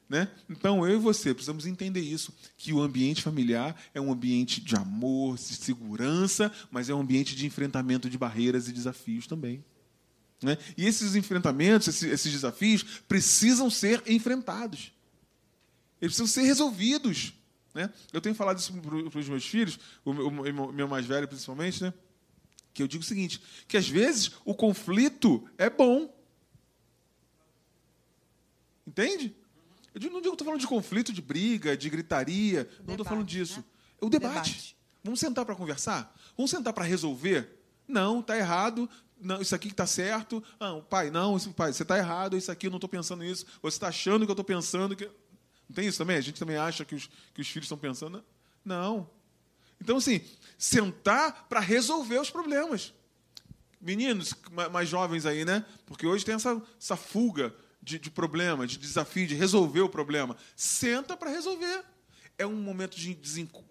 [0.10, 0.30] Né?
[0.50, 4.76] Então, eu e você precisamos entender isso, que o ambiente familiar é um ambiente de
[4.76, 9.63] amor, de segurança, mas é um ambiente de enfrentamento de barreiras e desafios também.
[10.41, 10.58] Né?
[10.78, 14.93] E esses enfrentamentos, esses, esses desafios, precisam ser enfrentados.
[16.02, 17.34] Eles precisam ser resolvidos.
[17.74, 17.91] Né?
[18.13, 21.84] Eu tenho falado isso para os meus filhos, o meu, o meu mais velho principalmente,
[21.84, 21.93] né?
[22.74, 26.15] que eu digo o seguinte, que às vezes o conflito é bom.
[28.86, 29.36] Entende?
[30.05, 32.69] Eu não digo, estou falando de conflito, de briga, de gritaria.
[32.86, 33.60] Não estou falando disso.
[33.60, 33.65] Né?
[34.01, 34.51] É o debate.
[34.51, 34.77] debate.
[35.03, 36.15] Vamos sentar para conversar?
[36.36, 37.57] Vamos sentar para resolver?
[37.88, 38.89] Não, está errado.
[39.19, 40.43] Não, isso aqui está certo.
[40.60, 42.38] Não, pai, não, isso, pai, você está errado.
[42.38, 43.45] Isso aqui eu não estou pensando nisso.
[43.62, 45.05] Você está achando que eu estou pensando que.
[45.05, 46.17] Não tem isso também?
[46.17, 48.23] A gente também acha que os, que os filhos estão pensando.
[48.63, 49.10] Não.
[49.81, 50.21] Então, assim,
[50.57, 52.93] sentar para resolver os problemas.
[53.79, 54.33] Meninos
[54.71, 55.65] mais jovens aí, né?
[55.86, 57.53] Porque hoje tem essa, essa fuga
[57.88, 60.36] de, de problema, de desafio, de resolver o problema.
[60.56, 61.86] Senta para resolver.
[62.38, 63.17] É um momento de,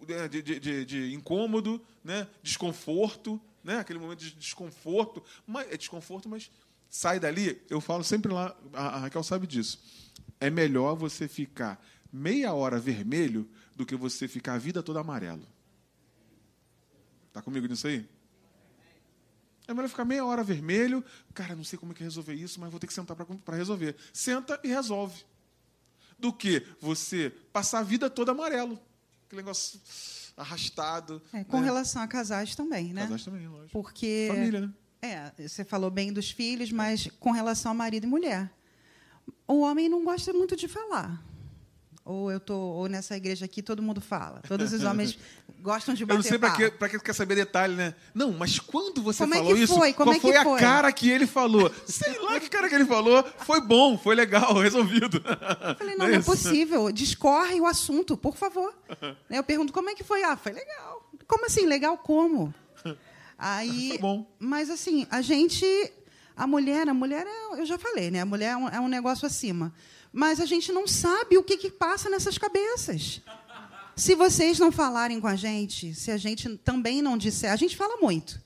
[0.07, 2.27] né, de, de, de, incômodo, né?
[2.41, 3.77] desconforto, né?
[3.77, 5.23] aquele momento de desconforto.
[5.45, 6.49] Mas, é desconforto, mas
[6.89, 7.61] sai dali.
[7.69, 9.79] Eu falo sempre lá, a Raquel sabe disso.
[10.39, 15.47] É melhor você ficar meia hora vermelho do que você ficar a vida toda amarelo.
[17.27, 18.03] Está comigo nisso aí?
[19.67, 21.03] É melhor ficar meia hora vermelho.
[21.33, 23.95] Cara, não sei como é que resolver isso, mas vou ter que sentar para resolver.
[24.13, 25.23] Senta e resolve.
[26.17, 28.79] Do que você passar a vida toda amarelo.
[29.25, 29.79] Aquele negócio
[30.37, 31.21] arrastado.
[31.33, 31.65] É, com né?
[31.65, 33.03] relação a casais também, né?
[33.03, 33.71] Casais também, lógico.
[33.71, 34.29] Porque.
[34.31, 34.73] Família, né?
[35.01, 38.51] É, você falou bem dos filhos, mas com relação a marido e mulher.
[39.47, 41.23] O homem não gosta muito de falar.
[42.07, 44.41] Ou eu tô, ou nessa igreja aqui todo mundo fala.
[44.47, 45.19] Todos os homens
[45.59, 47.93] gostam de bater Eu não sei para que, para que quer saber detalhe, né?
[48.15, 49.91] Não, mas quando você Como falou é que isso, foi?
[49.91, 50.59] Como qual é foi que a foi?
[50.61, 51.69] cara que ele falou?
[51.85, 53.21] Sei lá que cara que ele falou.
[53.39, 55.17] Foi bom, foi legal, resolvido.
[55.17, 56.89] Eu falei, não, não é, possível.
[56.93, 58.73] Discorre o assunto, por favor.
[59.29, 60.23] Eu pergunto, como é que foi?
[60.23, 61.11] Ah, foi legal.
[61.27, 61.65] Como assim?
[61.65, 62.53] Legal como?
[63.37, 64.25] Aí, foi bom.
[64.39, 65.65] Mas assim, a gente...
[66.37, 68.21] A mulher, a mulher, é, eu já falei, né?
[68.21, 69.73] A mulher é um, é um negócio acima
[70.17, 73.21] mas a gente não sabe o que, que passa nessas cabeças.
[73.95, 77.77] Se vocês não falarem com a gente, se a gente também não disser, a gente
[77.77, 78.41] fala muito.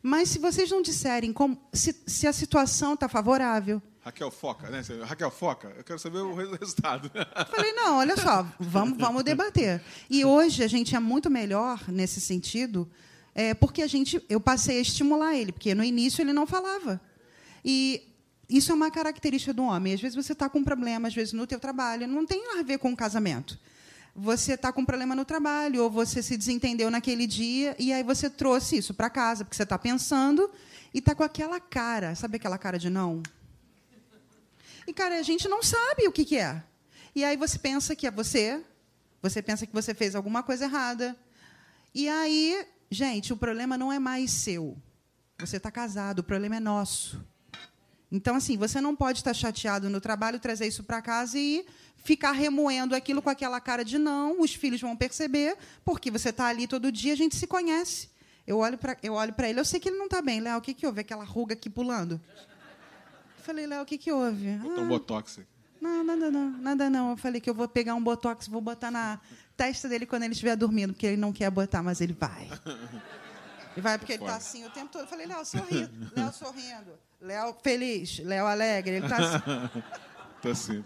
[0.00, 3.82] Mas se vocês não disserem como, se, se a situação está favorável.
[4.02, 4.82] Raquel foca, né?
[5.04, 7.10] Raquel foca, eu quero saber o resultado.
[7.50, 9.82] Falei, não, olha só, vamos, vamos debater.
[10.08, 12.88] E hoje a gente é muito melhor nesse sentido,
[13.34, 17.00] é, porque a gente, eu passei a estimular ele, porque no início ele não falava.
[17.64, 18.09] E
[18.50, 19.94] isso é uma característica do homem.
[19.94, 22.62] Às vezes você está com um problema, às vezes no teu trabalho, não tem a
[22.62, 23.56] ver com o casamento.
[24.14, 28.02] Você está com um problema no trabalho, ou você se desentendeu naquele dia, e aí
[28.02, 30.50] você trouxe isso para casa, porque você está pensando
[30.92, 33.22] e está com aquela cara, sabe aquela cara de não?
[34.86, 36.60] E, cara, a gente não sabe o que, que é.
[37.14, 38.60] E aí você pensa que é você,
[39.22, 41.16] você pensa que você fez alguma coisa errada.
[41.94, 44.76] E aí, gente, o problema não é mais seu.
[45.38, 47.24] Você está casado, o problema é nosso.
[48.10, 51.64] Então, assim, você não pode estar chateado no trabalho, trazer isso para casa e
[51.96, 54.40] ficar remoendo aquilo com aquela cara de não.
[54.40, 58.08] Os filhos vão perceber, porque você está ali todo dia, a gente se conhece.
[58.46, 60.40] Eu olho para eu olho para ele, eu sei que ele não está bem.
[60.40, 61.00] Léo, o que, que houve?
[61.00, 62.20] Aquela ruga aqui pulando.
[63.38, 64.56] Eu falei, Léo, o que, que houve?
[64.56, 65.40] Botou ah, um botox.
[65.80, 67.10] Não, nada não, nada não.
[67.10, 69.20] Eu falei que eu vou pegar um botox, vou botar na
[69.56, 72.48] testa dele quando ele estiver dormindo, porque ele não quer botar, mas ele vai.
[73.72, 75.02] Ele vai porque ele está assim o tempo todo.
[75.02, 76.12] Eu falei, Léo, sorrindo.
[76.16, 76.98] Léo sorrindo.
[77.20, 79.80] Léo feliz, Léo alegre, ele está assim.
[80.40, 80.82] Está assim.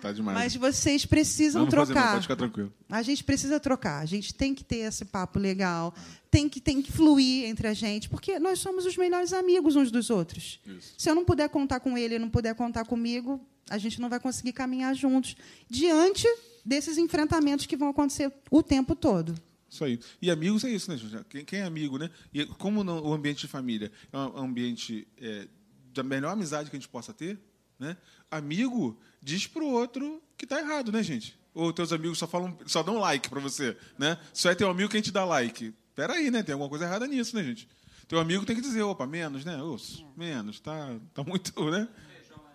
[0.00, 0.36] Tá demais.
[0.36, 2.04] Mas vocês precisam não, não trocar.
[2.04, 2.72] Não, pode ficar tranquilo.
[2.90, 4.00] A gente precisa trocar.
[4.00, 5.94] A gente tem que ter esse papo legal.
[6.30, 9.90] Tem que, tem que fluir entre a gente, porque nós somos os melhores amigos uns
[9.90, 10.60] dos outros.
[10.66, 10.94] Isso.
[10.98, 14.10] Se eu não puder contar com ele e não puder contar comigo, a gente não
[14.10, 15.34] vai conseguir caminhar juntos
[15.68, 16.26] diante
[16.64, 19.34] desses enfrentamentos que vão acontecer o tempo todo.
[19.70, 20.00] Isso aí.
[20.20, 21.24] E amigos é isso, né, gente?
[21.28, 22.10] Quem, quem é amigo, né?
[22.34, 25.46] E como no, o ambiente de família é um ambiente é,
[25.94, 27.38] da melhor amizade que a gente possa ter,
[27.78, 27.96] né?
[28.30, 31.38] Amigo diz para o outro que está errado, né, gente?
[31.54, 34.18] Ou teus amigos só falam, só dão like para você, né?
[34.32, 35.72] Só é teu amigo quem te dá like.
[35.94, 36.42] Pera aí, né?
[36.42, 37.68] Tem alguma coisa errada nisso, né, gente?
[38.08, 39.62] Teu amigo tem que dizer, opa, menos, né?
[39.62, 41.88] Osso, menos, tá, tá muito, né?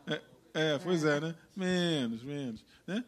[0.05, 0.21] É,
[0.53, 1.35] É, pois é, né?
[1.55, 2.65] Menos, menos.
[2.85, 3.03] Né?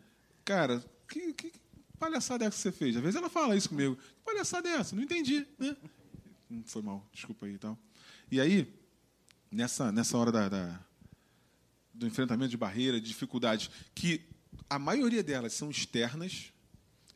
[0.45, 1.51] Cara, que, que
[1.97, 2.95] palhaçada é essa que você fez?
[2.95, 3.95] Às vezes ela fala isso comigo.
[3.95, 4.95] Que palhaçada é essa?
[4.95, 5.75] Não entendi, né?
[6.49, 7.77] Hum, Foi mal, desculpa aí e tal.
[8.31, 8.73] E aí,
[9.51, 10.79] nessa, nessa hora da, da-
[11.93, 14.21] do enfrentamento de barreira, de dificuldades, que
[14.69, 16.51] a maioria delas são externas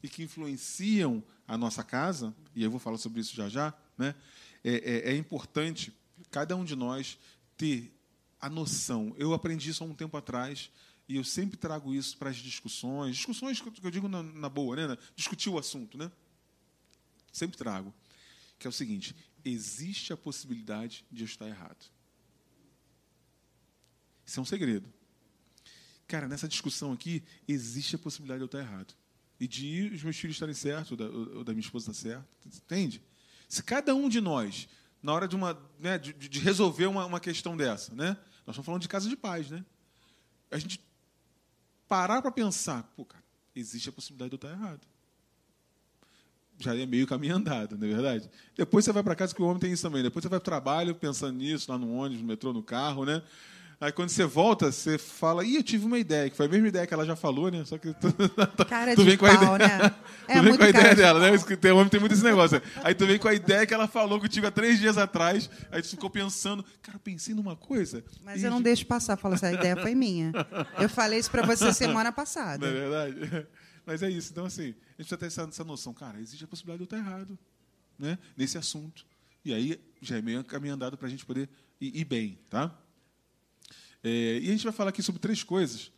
[0.01, 4.15] e que influenciam a nossa casa, e eu vou falar sobre isso já já, né?
[4.63, 5.93] é, é- é importante
[6.31, 7.17] cada um de nós
[7.57, 7.91] ter
[8.39, 9.13] a noção.
[9.17, 10.71] Eu aprendi isso há um tempo atrás
[11.11, 14.77] e eu sempre trago isso para as discussões, discussões que eu digo na, na boa,
[14.77, 14.97] né?
[15.13, 16.09] Discutir o assunto, né?
[17.33, 17.93] Sempre trago,
[18.57, 21.85] que é o seguinte: existe a possibilidade de eu estar errado.
[24.25, 24.87] Isso é um segredo.
[26.07, 28.93] Cara, nessa discussão aqui, existe a possibilidade de eu estar errado.
[29.37, 32.27] E de os meus filhos estarem certos, ou da, ou da minha esposa estar certa.
[32.45, 33.01] Entende?
[33.49, 34.65] Se cada um de nós,
[35.03, 38.17] na hora de, uma, né, de, de resolver uma, uma questão dessa, né?
[38.45, 39.65] nós estamos falando de casa de paz, né?
[40.51, 40.79] a gente
[41.91, 43.21] parar para pensar, pô, cara,
[43.53, 44.79] existe a possibilidade de eu estar errado.
[46.57, 48.29] Já é meio caminho andado, não é verdade?
[48.55, 50.01] Depois você vai para casa, que o homem tem isso também.
[50.01, 53.03] Depois você vai para o trabalho pensando nisso, lá no ônibus, no metrô, no carro,
[53.03, 53.21] né?
[53.81, 56.67] Aí quando você volta, você fala, ih, eu tive uma ideia, que foi a mesma
[56.67, 57.65] ideia que ela já falou, né?
[57.65, 58.13] Só que tu,
[58.69, 59.77] Cara tu de vem com a pau, ideia.
[59.79, 59.89] né?
[59.89, 61.33] tu É vem com a ideia de dela, né?
[61.35, 62.61] Isso que Tem homem tem muito esse negócio.
[62.83, 65.81] Aí tu vem com a ideia que ela falou contigo há três dias atrás, aí
[65.81, 68.03] tu ficou pensando, cara, eu pensei numa coisa.
[68.23, 69.17] Mas e eu não deixo passar.
[69.17, 70.31] Falo assim, a ideia foi minha.
[70.79, 72.67] Eu falei isso para você semana Não passada.
[72.67, 73.47] é verdade?
[73.83, 74.31] Mas é isso.
[74.31, 75.91] Então, assim, a gente precisa ter essa, essa noção.
[75.91, 77.35] Cara, existe a possibilidade de eu estar errado
[77.97, 79.03] né, nesse assunto.
[79.43, 82.37] E aí já é meio caminho andado para a gente poder ir, ir bem.
[82.47, 82.71] Tá?
[84.03, 85.91] É, e a gente vai falar aqui sobre três coisas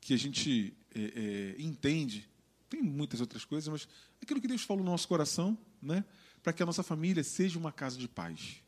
[0.00, 2.28] que a gente é, é, entende.
[2.68, 3.88] Tem muitas outras coisas, mas
[4.22, 6.04] aquilo que Deus falou no nosso coração, né,
[6.42, 8.62] para que a nossa família seja uma casa de paz.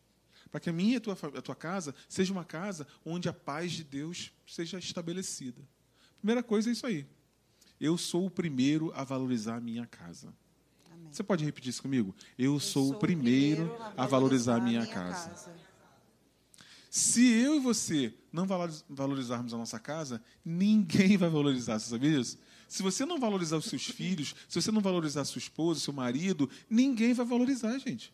[0.51, 3.33] Para que a minha e a tua, a tua casa seja uma casa onde a
[3.33, 5.63] paz de Deus seja estabelecida.
[6.19, 7.07] Primeira coisa é isso aí.
[7.81, 10.35] Eu sou o primeiro a valorizar a minha casa.
[11.11, 12.15] Você pode repetir isso comigo?
[12.39, 15.53] Eu, sou, o primeiro a valorizar a minha, casa.
[16.91, 21.79] Se eu e você não valoriz- valorizarmos a nossa casa, ninguém vai valorizar.
[21.79, 22.37] Você sabia disso?
[22.69, 25.93] Se você não valorizar os seus filhos, se você não valorizar a sua esposa, seu
[25.93, 28.13] marido, ninguém vai valorizar, gente.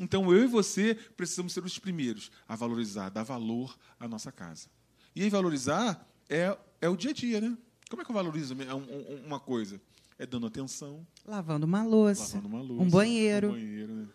[0.00, 4.68] Então eu e você precisamos ser os primeiros a valorizar, dar valor à nossa casa.
[5.14, 7.56] E aí valorizar é, é o dia a dia, né?
[7.90, 8.74] Como é que eu valorizo um-
[9.22, 9.80] um- uma coisa?
[10.18, 13.48] É dando atenção, Lavando uma louça, lavando uma louça, um banheiro.
[13.48, 14.08] um banheiro, né?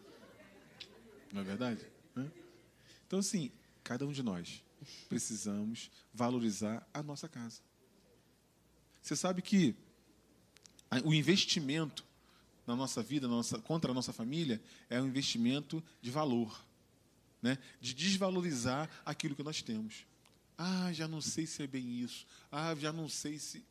[1.33, 1.85] Não é verdade?
[3.07, 3.51] Então, assim,
[3.89, 4.63] cada um de nós
[5.09, 7.59] precisamos valorizar a nossa casa.
[9.01, 9.75] Você sabe que
[11.03, 12.05] o investimento
[12.67, 14.61] na nossa vida, na nossa, contra a nossa família,
[14.91, 16.63] é um investimento de valor,
[17.41, 17.57] né?
[17.81, 20.05] de desvalorizar aquilo que nós temos.
[20.55, 22.27] Ah, já não sei se é bem isso.
[22.51, 23.65] Ah, já não sei se.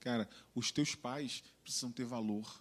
[0.00, 2.60] Cara, os teus pais precisam ter valor,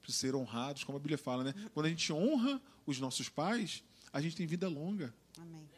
[0.00, 1.52] precisam ser honrados, como a Bíblia fala, né?
[1.72, 5.12] Quando a gente honra os nossos pais, a gente tem vida longa.
[5.38, 5.68] Amém.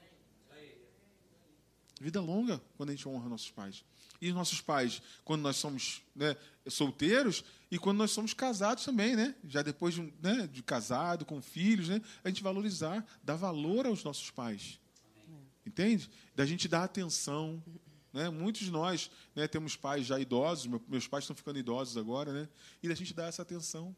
[2.00, 3.84] Vida longa quando a gente honra nossos pais.
[4.20, 6.36] E os nossos pais, quando nós somos né,
[6.68, 9.34] solteiros e quando nós somos casados também, né?
[9.46, 12.00] Já depois de, né, de casado, com filhos, né?
[12.22, 14.78] A gente valorizar, dar valor aos nossos pais.
[15.64, 16.10] Entende?
[16.34, 17.62] Da gente dar atenção.
[18.12, 18.30] Né?
[18.30, 22.32] Muitos de nós né, temos pais já idosos, meu- meus pais estão ficando idosos agora,
[22.32, 22.48] né?
[22.82, 23.94] E da gente dar essa atenção.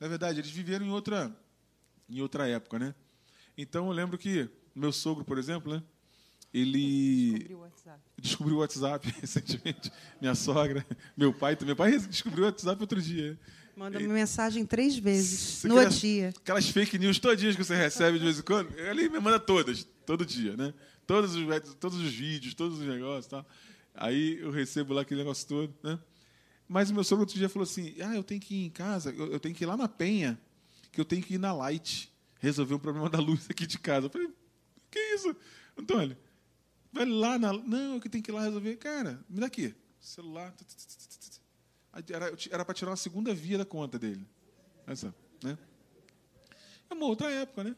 [0.00, 1.34] Na verdade, eles viveram em outra,
[2.08, 2.94] em outra época, né?
[3.56, 5.82] Então eu lembro que meu sogro, por exemplo, né?
[6.52, 7.48] Ele
[8.20, 9.90] descobriu o WhatsApp recentemente.
[10.20, 10.86] Minha sogra,
[11.16, 13.38] meu pai, meu pai descobriu o WhatsApp outro dia.
[13.76, 16.28] Manda uma mensagem três vezes no quer- dia.
[16.36, 19.82] Aquelas fake news todinhas que você recebe de vez em quando, ele me manda todas,
[20.06, 20.72] todo dia, né?
[21.06, 21.44] Todos os,
[21.80, 23.46] todos os vídeos, todos os negócios e tal.
[23.92, 25.98] Aí eu recebo lá aquele negócio todo, né?
[26.68, 29.10] Mas o meu sogro outro dia falou assim: ah, eu tenho que ir em casa,
[29.10, 30.38] eu, eu tenho que ir lá na Penha,
[30.92, 32.12] que eu tenho que ir na Light
[32.44, 34.06] resolver um problema da luz aqui de casa.
[34.06, 34.30] Eu falei:
[34.90, 35.34] que isso,
[35.76, 36.16] Antônio?
[36.92, 37.52] Vai lá na.
[37.52, 38.76] Não, que tem que ir lá resolver.
[38.76, 39.74] Cara, me dá aqui.
[39.98, 40.54] Celular.
[42.50, 44.26] Era para tirar uma segunda via da conta dele.
[44.86, 45.56] Essa, né?
[46.90, 47.76] É uma outra época, né?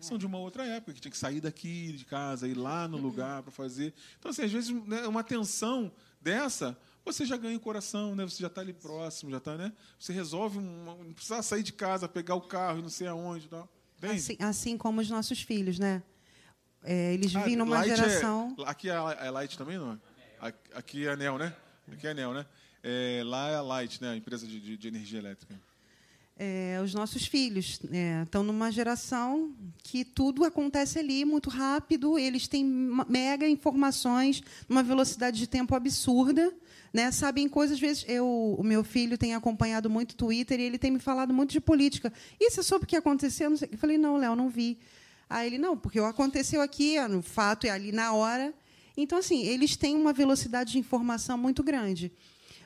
[0.00, 2.96] São de uma outra época, que tinha que sair daqui de casa, ir lá no
[2.96, 3.94] lugar para fazer.
[4.18, 8.24] Então, assim, às vezes, né, uma tensão dessa, você já ganha o coração, né?
[8.24, 9.72] Você já está ali próximo, já está, né?
[9.98, 13.48] Você resolve, uma, não precisa sair de casa, pegar o carro e não sei aonde
[13.48, 13.68] tal.
[14.02, 16.02] Assim, assim como os nossos filhos, né?
[16.82, 18.56] É, eles Ah, vivem numa Light é- geração.
[18.66, 19.98] aqui é, é Light também, não é?
[20.74, 21.54] Aqui- é Anel, né?
[21.92, 22.44] Aqui é Anel, né?
[22.82, 24.10] É, lá é a Light, né?
[24.10, 25.54] A empresa de, de- de energia elétrica.
[26.36, 32.48] é, os nossos filhos é, estão numa geração que tudo acontece ali muito rápido, eles
[32.48, 32.64] têm
[33.08, 36.52] mega informações, numa velocidade de tempo absurda.
[36.92, 37.10] Né?
[37.10, 40.90] Sabem coisas, às vezes, eu, o meu filho tem acompanhado muito Twitter e ele tem
[40.90, 42.12] me falado muito de política.
[42.38, 43.48] E você soube o que aconteceu?
[43.48, 43.58] Não.
[43.70, 44.78] Eu falei, não, Léo, não vi.
[45.28, 48.52] Aí ele, não, porque aconteceu aqui, no fato é ali na hora.
[48.94, 52.12] Então, assim, eles têm uma velocidade de informação muito grande.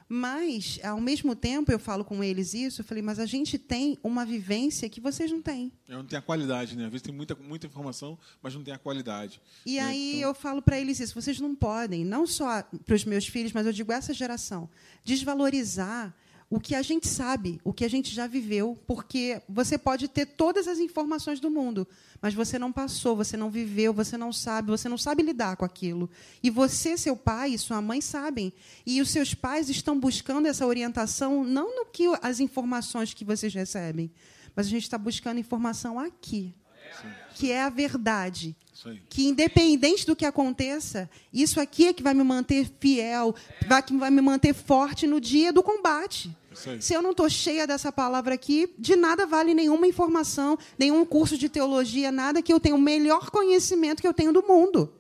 [0.09, 3.99] Mas, ao mesmo tempo, eu falo com eles isso, eu falei, mas a gente tem
[4.05, 5.73] uma vivência que vocês não têm.
[5.89, 6.85] Eu não tenho a qualidade, né?
[6.85, 9.41] Às vezes tem muita, muita informação, mas não tem a qualidade.
[9.65, 9.83] E né?
[9.83, 13.27] aí Então, eu falo para eles isso: vocês não podem, não só para os meus
[13.27, 14.71] filhos, mas eu digo essa geração,
[15.05, 16.15] desvalorizar
[16.49, 20.27] o que a gente sabe, o que a gente já viveu, porque você pode ter
[20.27, 21.87] todas as informações do mundo,
[22.23, 25.65] mas você não passou, você não viveu, você não sabe, você não sabe lidar com
[25.65, 26.09] aquilo.
[26.41, 28.53] E você, seu pai e sua mãe sabem.
[28.87, 33.53] E os seus pais estão buscando essa orientação não no que as informações que vocês
[33.53, 34.11] recebem,
[34.55, 36.55] mas a gente está buscando informação aqui,
[37.35, 38.57] que é a verdade.
[39.09, 43.35] Que independente do que aconteça, isso aqui é que vai me manter fiel,
[43.67, 46.37] vai que vai me manter forte no dia do combate.
[46.81, 51.37] Se eu não estou cheia dessa palavra aqui, de nada vale nenhuma informação, nenhum curso
[51.37, 54.93] de teologia, nada que eu tenha o melhor conhecimento que eu tenho do mundo.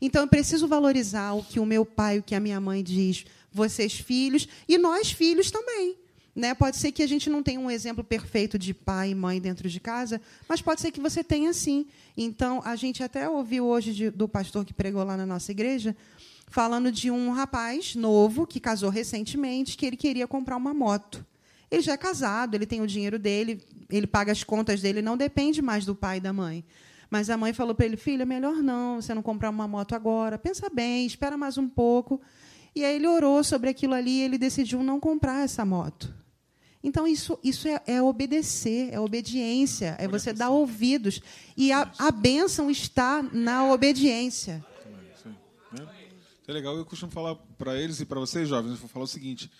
[0.00, 3.24] Então eu preciso valorizar o que o meu pai, o que a minha mãe diz,
[3.50, 5.96] vocês filhos e nós filhos também.
[6.34, 6.52] Né?
[6.52, 9.68] Pode ser que a gente não tenha um exemplo perfeito de pai e mãe dentro
[9.68, 11.86] de casa, mas pode ser que você tenha sim.
[12.16, 15.96] Então, a gente até ouviu hoje de- do pastor que pregou lá na nossa igreja,
[16.48, 21.24] falando de um rapaz novo que casou recentemente, que ele queria comprar uma moto.
[21.70, 25.16] Ele já é casado, ele tem o dinheiro dele, ele paga as contas dele, não
[25.16, 26.64] depende mais do pai e da mãe.
[27.10, 29.94] Mas a mãe falou para ele: filho, é melhor não, você não comprar uma moto
[29.94, 32.20] agora, pensa bem, espera mais um pouco.
[32.74, 36.12] E aí ele orou sobre aquilo ali e ele decidiu não comprar essa moto.
[36.84, 41.18] Então, isso, isso é, é obedecer, é obediência, é você dar ouvidos.
[41.56, 44.62] E a, a bênção está na obediência.
[46.46, 46.76] É legal.
[46.76, 49.50] Eu costumo falar para eles e para vocês, jovens, eu vou falar o seguinte: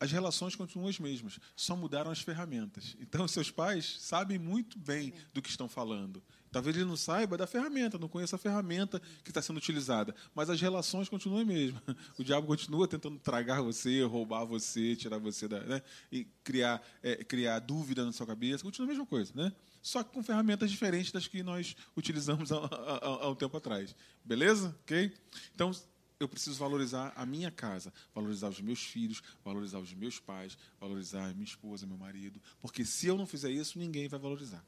[0.00, 2.96] as relações continuam as mesmas, só mudaram as ferramentas.
[3.00, 6.20] Então, seus pais sabem muito bem do que estão falando.
[6.54, 10.48] Talvez ele não saiba da ferramenta, não conheça a ferramenta que está sendo utilizada, mas
[10.48, 11.82] as relações continuam as mesmas.
[12.16, 15.82] O diabo continua tentando tragar você, roubar você, tirar você da, né?
[16.12, 18.62] e criar, é, criar dúvida na sua cabeça.
[18.62, 19.52] Continua a mesma coisa, né?
[19.82, 23.94] Só que com ferramentas diferentes das que nós utilizamos há, há- há um tempo atrás.
[24.24, 24.74] Beleza?
[24.82, 25.12] Ok?
[25.56, 25.72] Então,
[26.20, 31.34] eu preciso valorizar a minha casa, valorizar os meus filhos, valorizar os meus pais, valorizar
[31.34, 32.40] minha esposa, meu marido.
[32.62, 34.64] Porque se eu não fizer isso, ninguém vai valorizar.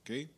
[0.00, 0.30] Ok?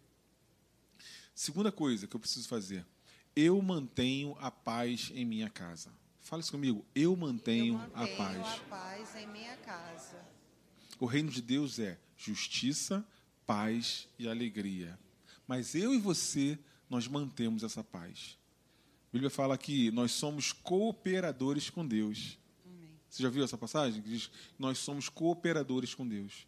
[1.35, 2.87] Segunda coisa que eu preciso fazer.
[3.35, 5.91] Eu mantenho a paz em minha casa.
[6.21, 6.85] Fala isso comigo.
[6.95, 8.61] Eu mantenho, a paz.
[8.69, 10.25] paz em minha casa.
[11.01, 13.05] O reino de Deus é justiça,
[13.47, 14.99] paz e alegria.
[15.49, 16.59] Mas eu e você,
[16.89, 18.39] nós mantemos essa paz.
[19.09, 22.39] A Bíblia fala que nós somos cooperadores com Deus.
[23.09, 24.01] Você já viu essa passagem?
[24.01, 26.47] Que diz que nós somos cooperadores com Deus.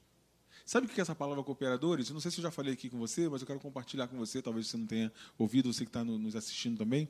[0.64, 2.08] Sabe o que é essa palavra cooperadores?
[2.08, 4.16] Eu não sei se eu já falei aqui com você, mas eu quero compartilhar com
[4.16, 7.08] você, talvez você não tenha ouvido, você que está no- nos assistindo também.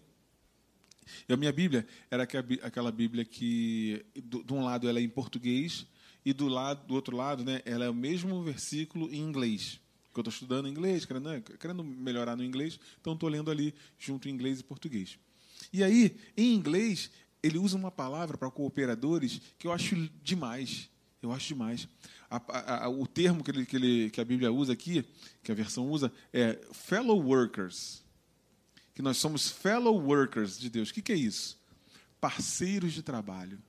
[1.28, 5.02] E a minha Bíblia era aquela Bí- aquela Bíblia que, de um lado, ela é
[5.02, 5.86] em português
[6.24, 9.78] e do, lado, do outro lado, né, ela é o mesmo versículo em inglês.
[10.04, 13.72] Porque eu estou estudando inglês, querendo, né, querendo melhorar no inglês, então estou lendo ali
[13.98, 15.18] junto em inglês e português.
[15.72, 17.10] E aí, em inglês,
[17.42, 20.88] ele usa uma palavra para cooperadores que eu acho demais.
[21.20, 21.88] Eu acho demais.
[22.48, 25.04] A- a- o termo que, ele, que, ele, que a Bíblia usa aqui,
[25.42, 28.04] que a versão usa, é fellow workers
[28.94, 30.90] que nós somos fellow workers de Deus.
[30.90, 31.60] O que, que é isso?
[32.20, 33.60] Parceiros de trabalho.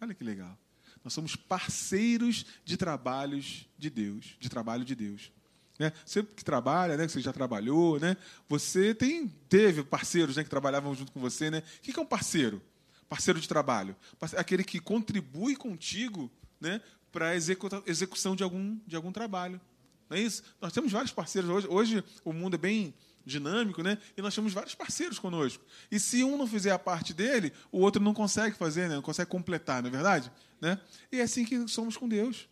[0.00, 0.58] Olha que legal.
[1.04, 5.30] Nós somos parceiros de trabalhos de Deus, de trabalho de Deus.
[5.78, 5.92] Né?
[6.06, 8.16] Você que trabalha, né, você já trabalhou, né?
[8.48, 11.50] você tem, teve parceiros né, que trabalhavam junto com você.
[11.50, 11.58] Né?
[11.78, 12.62] O que é um parceiro?
[13.08, 13.94] Parceiro de trabalho.
[14.36, 16.80] Aquele que contribui contigo né,
[17.12, 19.60] para a execução de algum, de algum trabalho.
[20.08, 20.42] Não é isso?
[20.60, 21.68] Nós temos vários parceiros hoje.
[21.68, 22.94] Hoje o mundo é bem
[23.24, 23.98] dinâmico, né?
[24.16, 25.64] E nós temos vários parceiros conosco.
[25.90, 28.96] E se um não fizer a parte dele, o outro não consegue fazer, né?
[28.96, 30.32] não consegue completar, não é verdade?
[30.60, 30.80] Né?
[31.10, 32.48] E é assim que somos com Deus.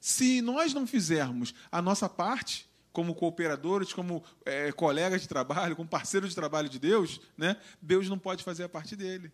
[0.00, 5.88] Se nós não fizermos a nossa parte, como cooperadores, como eh, colegas de trabalho, como
[5.88, 7.56] parceiros de trabalho de Deus, né?
[7.80, 9.30] Deus não pode fazer a parte dele.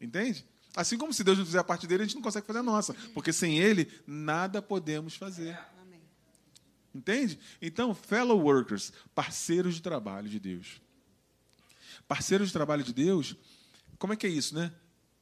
[0.00, 0.44] Entende?
[0.74, 2.62] Assim como se Deus não fizer a parte dele, a gente não consegue fazer a
[2.62, 2.94] nossa.
[3.14, 5.58] Porque sem Ele, nada podemos fazer.
[6.94, 7.38] Entende?
[7.60, 10.80] Então, fellow workers, parceiros de trabalho de Deus.
[12.06, 13.36] Parceiros de trabalho de Deus,
[13.98, 14.72] como é que é isso, né?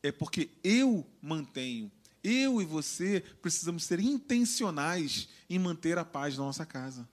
[0.03, 1.93] É porque eu mantenho
[2.23, 7.09] Eu e você precisamos ser intencionais em manter a paz na nossa casa.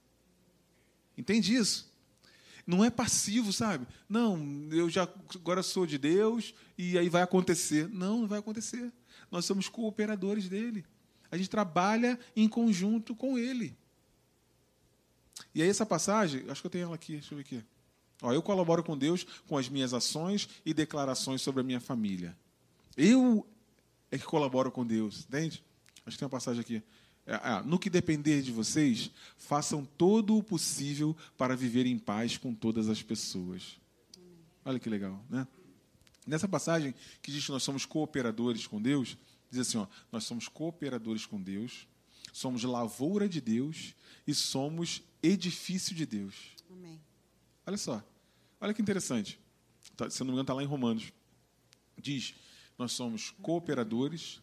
[1.16, 1.87] Entende isso?
[2.68, 3.86] Não é passivo, sabe?
[4.06, 7.88] Não, eu já agora sou de Deus e aí vai acontecer.
[7.88, 8.92] Não, não vai acontecer.
[9.30, 10.84] Nós somos cooperadores dele.
[11.30, 13.74] A gente trabalha em conjunto com ele.
[15.54, 17.64] E aí essa passagem, acho que eu tenho ela aqui, deixa eu ver aqui.
[18.20, 22.36] Ó, eu colaboro com Deus com as minhas ações e declarações sobre a minha família.
[22.98, 23.48] Eu
[24.10, 25.64] é que colaboro com Deus, entende?
[26.04, 26.82] Acho que tem uma passagem aqui.
[27.28, 32.38] É, ah, no que depender de vocês, façam todo o possível para viver em paz
[32.38, 33.78] com todas as pessoas.
[34.64, 35.46] Olha que legal, né?
[36.26, 39.18] Nessa passagem que diz que nós somos cooperadores com Deus,
[39.50, 41.86] diz assim: ó, nós somos cooperadores com Deus,
[42.32, 43.94] somos lavoura de Deus
[44.26, 46.34] e somos edifício de Deus.
[46.70, 46.98] Amém.
[47.66, 48.02] Olha só.
[48.58, 49.38] Olha que interessante.
[49.94, 51.12] Tá, se não me engano, está lá em Romanos.
[51.94, 52.34] Diz:
[52.78, 54.40] Nós somos cooperadores,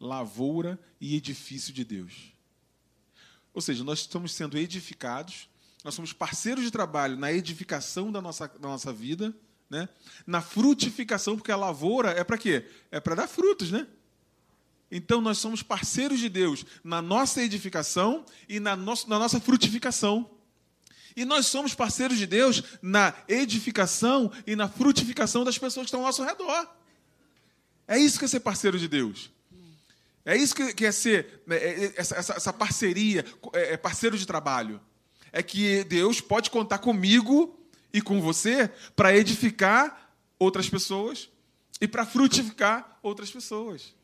[0.00, 2.32] lavoura e edifício de Deus.
[3.52, 5.48] Ou seja, nós estamos sendo edificados,
[5.82, 9.34] nós somos parceiros de trabalho na edificação da nossa, da nossa vida,
[9.68, 9.88] né?
[10.26, 12.66] na frutificação, porque a lavoura é para quê?
[12.90, 13.86] É para dar frutos, né?
[14.90, 20.30] Então, nós somos parceiros de Deus na nossa edificação e na, nosso, na nossa frutificação.
[21.14, 26.00] E nós somos parceiros de Deus na edificação e na frutificação das pessoas que estão
[26.00, 26.66] ao nosso redor.
[27.86, 29.30] É isso que é ser parceiro de Deus.
[30.28, 33.24] É isso que é ser né, é, é, essa, essa parceria,
[33.54, 34.78] é, é parceiro de trabalho.
[35.32, 37.58] É que Deus pode contar comigo
[37.90, 41.30] e com você para edificar outras pessoas
[41.80, 43.94] e para frutificar outras pessoas.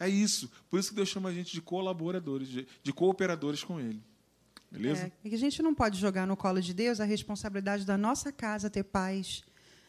[0.00, 0.50] É isso.
[0.70, 4.02] Por isso que Deus chama a gente de colaboradores, de, de cooperadores com Ele.
[4.70, 5.12] Beleza?
[5.22, 8.70] É, a gente não pode jogar no colo de Deus a responsabilidade da nossa casa
[8.70, 9.42] ter paz,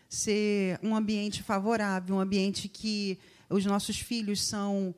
[0.10, 3.18] ser um ambiente favorável, um ambiente que
[3.50, 4.94] os nossos filhos são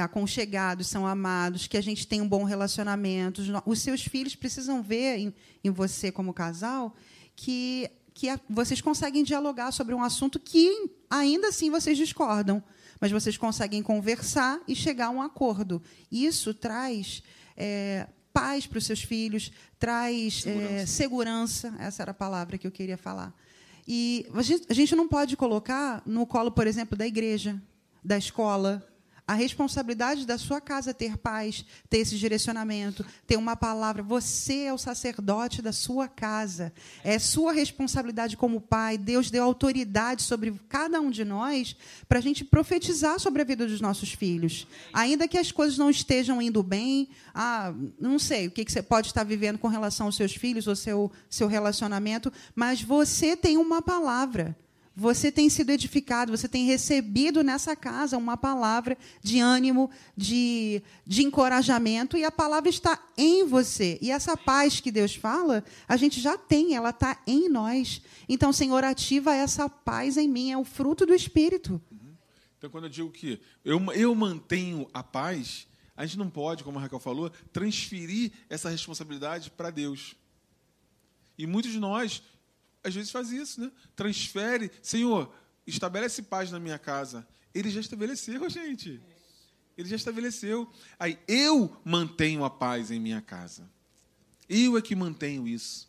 [0.00, 3.42] aconchegados, são amados, que a gente tem um bom relacionamento.
[3.64, 6.94] Os seus filhos precisam ver em, em você, como casal,
[7.34, 12.62] que, que a, vocês conseguem dialogar sobre um assunto que ainda assim vocês discordam,
[13.00, 15.80] mas vocês conseguem conversar e chegar a um acordo.
[16.10, 17.22] Isso traz
[17.56, 20.72] é, paz para os seus filhos, traz segurança.
[20.72, 21.74] É, segurança.
[21.78, 23.34] Essa era a palavra que eu queria falar.
[23.86, 27.60] E a gente, a gente não pode colocar no colo, por exemplo, da igreja,
[28.04, 28.86] da escola,
[29.28, 34.02] a responsabilidade da sua casa ter paz, ter esse direcionamento, ter uma palavra.
[34.02, 36.72] Você é o sacerdote da sua casa.
[37.04, 38.96] É sua responsabilidade como pai.
[38.96, 41.76] Deus deu autoridade sobre cada um de nós
[42.08, 44.66] para a gente profetizar sobre a vida dos nossos filhos.
[44.94, 49.08] Ainda que as coisas não estejam indo bem, ah, não sei o que você pode
[49.08, 53.82] estar vivendo com relação aos seus filhos ou seu, seu relacionamento, mas você tem uma
[53.82, 54.56] palavra.
[55.00, 61.22] Você tem sido edificado, você tem recebido nessa casa uma palavra de ânimo, de, de
[61.22, 63.96] encorajamento, e a palavra está em você.
[64.02, 68.02] E essa paz que Deus fala, a gente já tem, ela está em nós.
[68.28, 71.80] Então, Senhor, ativa essa paz em mim, é o fruto do Espírito.
[72.58, 76.76] Então, quando eu digo que eu, eu mantenho a paz, a gente não pode, como
[76.76, 80.16] a Raquel falou, transferir essa responsabilidade para Deus.
[81.38, 82.20] E muitos de nós
[82.82, 83.70] às vezes faz isso, né?
[83.94, 85.32] Transfere, Senhor,
[85.66, 87.26] estabelece paz na minha casa.
[87.54, 89.00] Ele já estabeleceu, gente.
[89.76, 90.68] Ele já estabeleceu.
[90.98, 93.70] Aí eu mantenho a paz em minha casa.
[94.48, 95.88] Eu é que mantenho isso.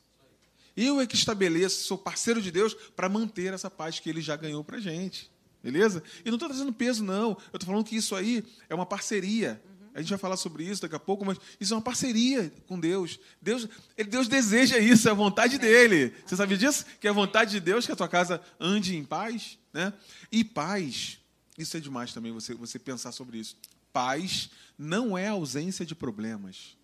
[0.76, 4.36] Eu é que estabeleço, sou parceiro de Deus para manter essa paz que ele já
[4.36, 5.30] ganhou para gente.
[5.62, 6.02] Beleza?
[6.24, 7.32] E não estou trazendo peso, não.
[7.52, 9.62] Eu estou falando que isso aí é uma parceria.
[10.00, 12.80] A gente vai falar sobre isso daqui a pouco, mas isso é uma parceria com
[12.80, 13.20] Deus.
[13.42, 13.68] Deus,
[14.08, 16.16] Deus deseja isso, é a vontade dele.
[16.26, 16.86] Você sabia disso?
[17.02, 19.92] Que é a vontade de Deus que a tua casa ande em paz, né?
[20.32, 21.20] E paz,
[21.58, 23.58] isso é demais também você você pensar sobre isso.
[23.92, 26.78] Paz não é ausência de problemas.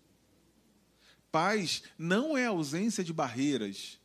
[1.32, 3.98] Paz não é ausência de barreiras.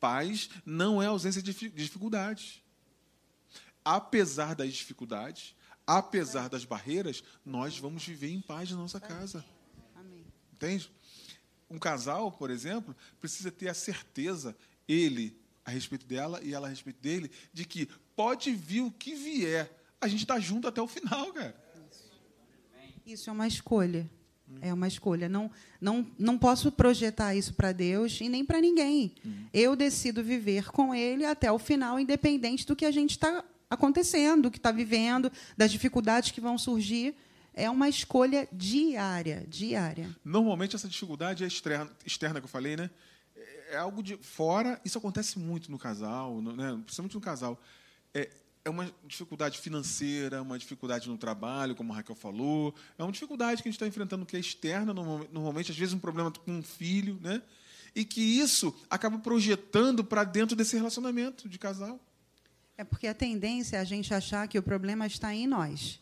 [0.00, 2.60] Paz não é ausência de dificuldades.
[3.84, 5.54] Apesar das dificuldades,
[5.86, 9.44] apesar das barreiras, nós vamos viver em paz na nossa casa.
[9.94, 10.26] Amém.
[10.52, 10.90] Entende?
[11.70, 14.56] Um casal, por exemplo, precisa ter a certeza,
[14.88, 19.14] ele a respeito dela e ela a respeito dele, de que pode vir o que
[19.14, 19.70] vier,
[20.00, 21.66] a gente está junto até o final, cara.
[23.04, 24.08] Isso é uma escolha.
[24.60, 25.28] É uma escolha.
[25.28, 29.12] Não, não, não posso projetar isso para Deus e nem para ninguém.
[29.24, 29.46] Uhum.
[29.52, 34.50] Eu decido viver com Ele até o final, independente do que a gente está acontecendo,
[34.50, 37.14] que está vivendo, das dificuldades que vão surgir.
[37.54, 40.14] É uma escolha diária, diária.
[40.24, 42.90] Normalmente essa dificuldade é externa, externa que eu falei, né?
[43.70, 44.80] É algo de fora.
[44.84, 46.78] Isso acontece muito no casal, né?
[46.84, 47.60] principalmente no casal.
[48.12, 48.28] É,
[48.66, 52.74] é uma dificuldade financeira, uma dificuldade no trabalho, como a Raquel falou.
[52.98, 55.98] É uma dificuldade que a gente está enfrentando que é externa, normalmente, às vezes um
[55.98, 57.40] problema com um filho, né?
[57.94, 61.98] E que isso acaba projetando para dentro desse relacionamento de casal.
[62.78, 66.00] É porque a tendência é a gente achar que o problema está em nós,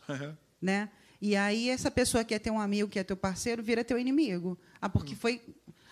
[0.61, 0.89] né?
[1.21, 4.57] E aí essa pessoa que é teu amigo, que é teu parceiro, vira teu inimigo.
[4.81, 5.41] Ah, porque foi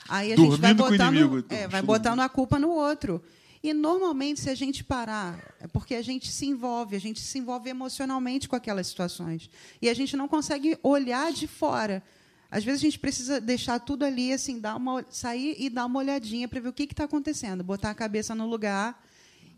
[0.07, 3.23] Aí a Dormindo gente vai botando, inimigo, é, vai botando a culpa no outro.
[3.63, 7.39] E normalmente, se a gente parar, é porque a gente se envolve, a gente se
[7.39, 9.49] envolve emocionalmente com aquelas situações.
[9.81, 12.03] E a gente não consegue olhar de fora.
[12.51, 15.99] Às vezes a gente precisa deixar tudo ali, assim, dar uma, sair e dar uma
[15.99, 19.01] olhadinha para ver o que está acontecendo, botar a cabeça no lugar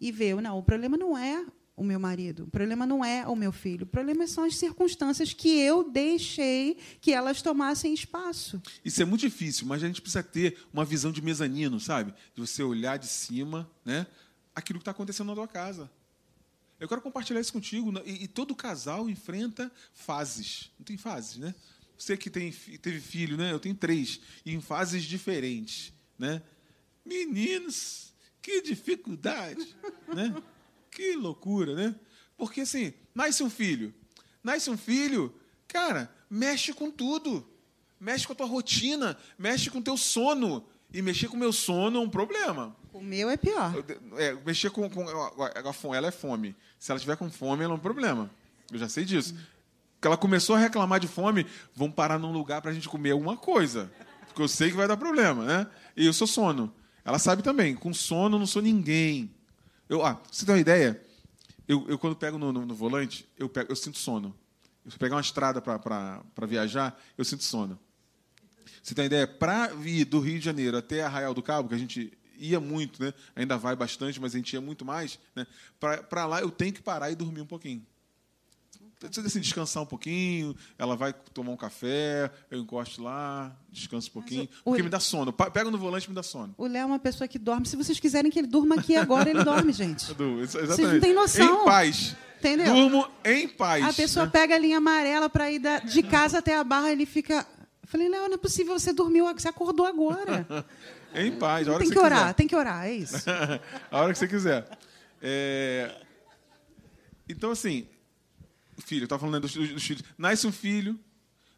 [0.08, 0.40] e ver.
[0.42, 1.46] Não, o problema não é
[1.76, 2.44] o meu marido.
[2.44, 3.84] O problema não é o meu filho.
[3.84, 8.62] O problema são as circunstâncias que eu deixei que elas tomassem espaço.
[8.84, 12.14] Isso é muito difícil, mas a gente precisa ter uma visão de mezanino, sabe?
[12.34, 14.08] De você olhar de cima, né?
[14.54, 15.90] Aquilo que está acontecendo na tua casa.
[16.80, 17.92] Eu quero compartilhar isso contigo.
[17.92, 18.02] Né?
[18.06, 20.72] E, e, todo casal enfrenta fases.
[20.78, 21.56] Não tem fases, né?
[21.98, 23.52] Você que tem, teve filho, né?
[23.52, 24.20] Eu tenho três.
[24.46, 26.42] E em fases diferentes, né?
[27.06, 28.05] Meninos,
[28.46, 29.76] que dificuldade,
[30.08, 30.36] né?
[30.92, 31.96] Que loucura, né?
[32.38, 33.92] Porque assim, nasce um filho.
[34.44, 35.34] Nasce um filho,
[35.68, 37.44] cara, mexe com tudo.
[38.00, 40.64] Mexe com a tua rotina, mexe com o teu sono.
[40.94, 42.76] E mexer com o meu sono é um problema.
[42.94, 43.74] O meu é pior.
[44.16, 46.56] É, mexer com, com a, fome, ela é fome.
[46.78, 48.30] Se ela tiver com fome, ela é um problema.
[48.72, 49.34] Eu já sei disso.
[49.96, 53.12] Porque ela começou a reclamar de fome, vamos parar num lugar para a gente comer
[53.12, 53.92] alguma coisa.
[54.28, 55.68] Porque eu sei que vai dar problema, né?
[55.98, 56.72] E eu sou sono.
[57.06, 59.32] Ela sabe também, com sono não sou ninguém.
[59.88, 61.00] Eu, ah, você tem uma ideia?
[61.68, 64.36] Eu, eu quando pego no, no, no, volante, eu, pego, eu sinto sono.
[64.88, 67.80] Se eu pegar uma estrada para viajar, eu sinto sono.
[68.82, 69.28] Você tem uma ideia?
[69.28, 73.02] Para vir do Rio de Janeiro até Arraial do Cabo, que a gente ia muito,
[73.02, 73.14] né?
[73.36, 75.48] ainda vai bastante, mas a gente ia muito mais, né?
[75.80, 77.86] para lá eu tenho que parar e dormir um pouquinho
[79.08, 84.14] precisa assim, descansar um pouquinho, ela vai tomar um café, eu encosto lá, descanso um
[84.14, 85.34] pouquinho, porque me dá sono.
[85.34, 86.54] Pega no volante e me dá sono.
[86.58, 87.66] O Léo é uma pessoa que dorme.
[87.66, 90.04] Se vocês quiserem que ele durma aqui agora, ele dorme, gente.
[90.04, 90.52] Exatamente.
[90.52, 91.62] Vocês não têm noção.
[91.62, 92.16] Em paz.
[92.40, 92.74] Entendeu?
[92.74, 93.84] Durmo em paz.
[93.86, 94.32] A pessoa né?
[94.32, 97.46] pega a linha amarela para ir da, de casa até a barra, ele fica.
[97.82, 100.46] Eu falei, Léo, não é possível, você dormiu, você acordou agora.
[101.16, 102.34] em paz, a hora tem que, que você orar, quiser.
[102.34, 103.30] tem que orar, é isso.
[103.90, 104.68] a hora que você quiser.
[105.22, 105.96] É...
[107.28, 107.88] Então, assim,
[108.82, 110.04] filho, eu estava falando dos, dos, filhos.
[110.18, 111.00] Nasce um filho,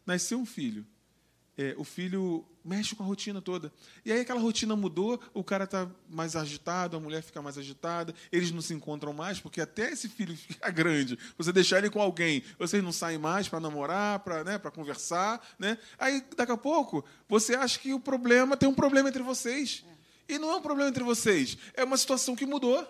[0.06, 0.86] nasceu um filho.
[1.56, 3.72] É, o filho mexe com a rotina toda.
[4.04, 8.14] E aí aquela rotina mudou, o cara está mais agitado, a mulher fica mais agitada,
[8.30, 12.00] eles não se encontram mais, porque até esse filho ficar grande, você deixar ele com
[12.00, 15.44] alguém, vocês não saem mais para namorar, para né, conversar.
[15.58, 15.78] Né?
[15.98, 19.84] Aí, daqui a pouco, você acha que o problema tem um problema entre vocês.
[20.28, 22.86] E não é um problema entre vocês, é uma situação que mudou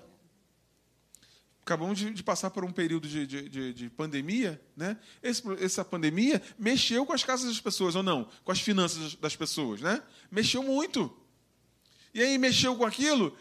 [1.68, 4.96] acabamos de, de, passar por um período de, de, de pandemia, né?
[5.22, 8.26] Esse, essa pandemia mexeu com as casas das pessoas, ou não?
[8.42, 10.02] Com as finanças das pessoas, né?
[10.30, 11.14] Mexeu muito.
[12.14, 13.36] E aí mexeu com aquilo,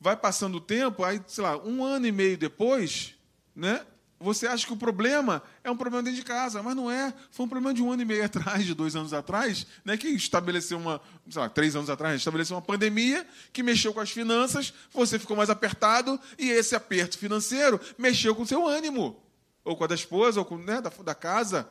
[0.00, 3.14] vai passando o tempo, aí, sei lá, um ano e meio depois,
[3.54, 3.86] né?
[4.18, 7.12] Você acha que o problema é um problema dentro de casa, mas não é.
[7.30, 10.08] Foi um problema de um ano e meio atrás, de dois anos atrás, né, que
[10.08, 14.72] estabeleceu uma, sei lá, três anos atrás, estabeleceu uma pandemia que mexeu com as finanças,
[14.92, 19.22] você ficou mais apertado e esse aperto financeiro mexeu com o seu ânimo,
[19.62, 21.68] ou com a da esposa, ou com né, da, da casa.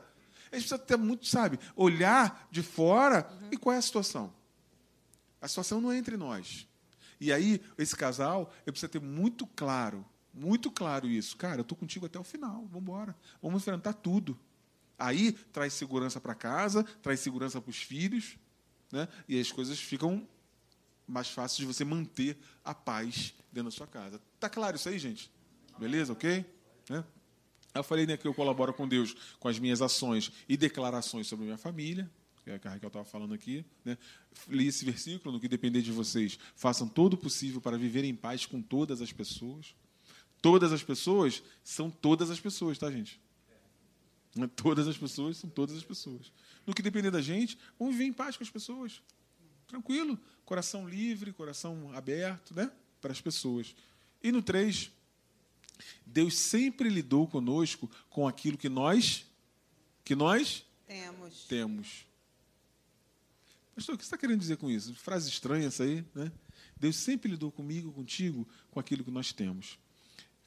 [0.51, 3.49] A gente precisa ter muito, sabe, olhar de fora uhum.
[3.51, 4.31] e qual é a situação.
[5.41, 6.67] A situação não é entre nós.
[7.19, 10.05] E aí, esse casal, eu preciso ter muito claro
[10.35, 11.37] muito claro isso.
[11.37, 12.65] Cara, eu estou contigo até o final.
[12.65, 13.15] Vamos embora.
[13.41, 14.37] Vamos enfrentar tudo.
[14.99, 18.37] Aí traz segurança para casa, traz segurança para os filhos,
[18.91, 19.07] né?
[19.27, 20.27] e as coisas ficam
[21.07, 24.21] mais fáceis de você manter a paz dentro da sua casa.
[24.39, 25.31] Tá claro isso aí, gente?
[25.77, 26.45] Beleza, ok?
[26.89, 27.03] Né?
[27.73, 31.45] Eu falei né, que eu colaboro com Deus com as minhas ações e declarações sobre
[31.45, 32.09] minha família,
[32.43, 33.65] que é a Raquel estava falando aqui.
[33.83, 33.97] Né?
[34.47, 38.15] Li esse versículo, no que depender de vocês, façam todo o possível para viver em
[38.15, 39.75] paz com todas as pessoas
[40.45, 43.19] todas as pessoas são todas as pessoas, tá, gente?
[44.39, 46.31] É, todas as pessoas são todas as pessoas.
[46.67, 49.01] No que depender da gente, vamos viver em paz com as pessoas.
[49.65, 52.71] Tranquilo, coração livre, coração aberto, né?
[53.01, 53.75] Para as pessoas.
[54.21, 54.91] E no 3,
[56.05, 59.25] Deus sempre lidou conosco com aquilo que nós
[60.03, 61.45] que nós temos.
[61.45, 62.05] temos.
[63.73, 64.93] Pastor, o que você está querendo dizer com isso?
[64.93, 66.31] Frase estranha essa aí, né?
[66.77, 69.79] Deus sempre lidou comigo, contigo, com aquilo que nós temos.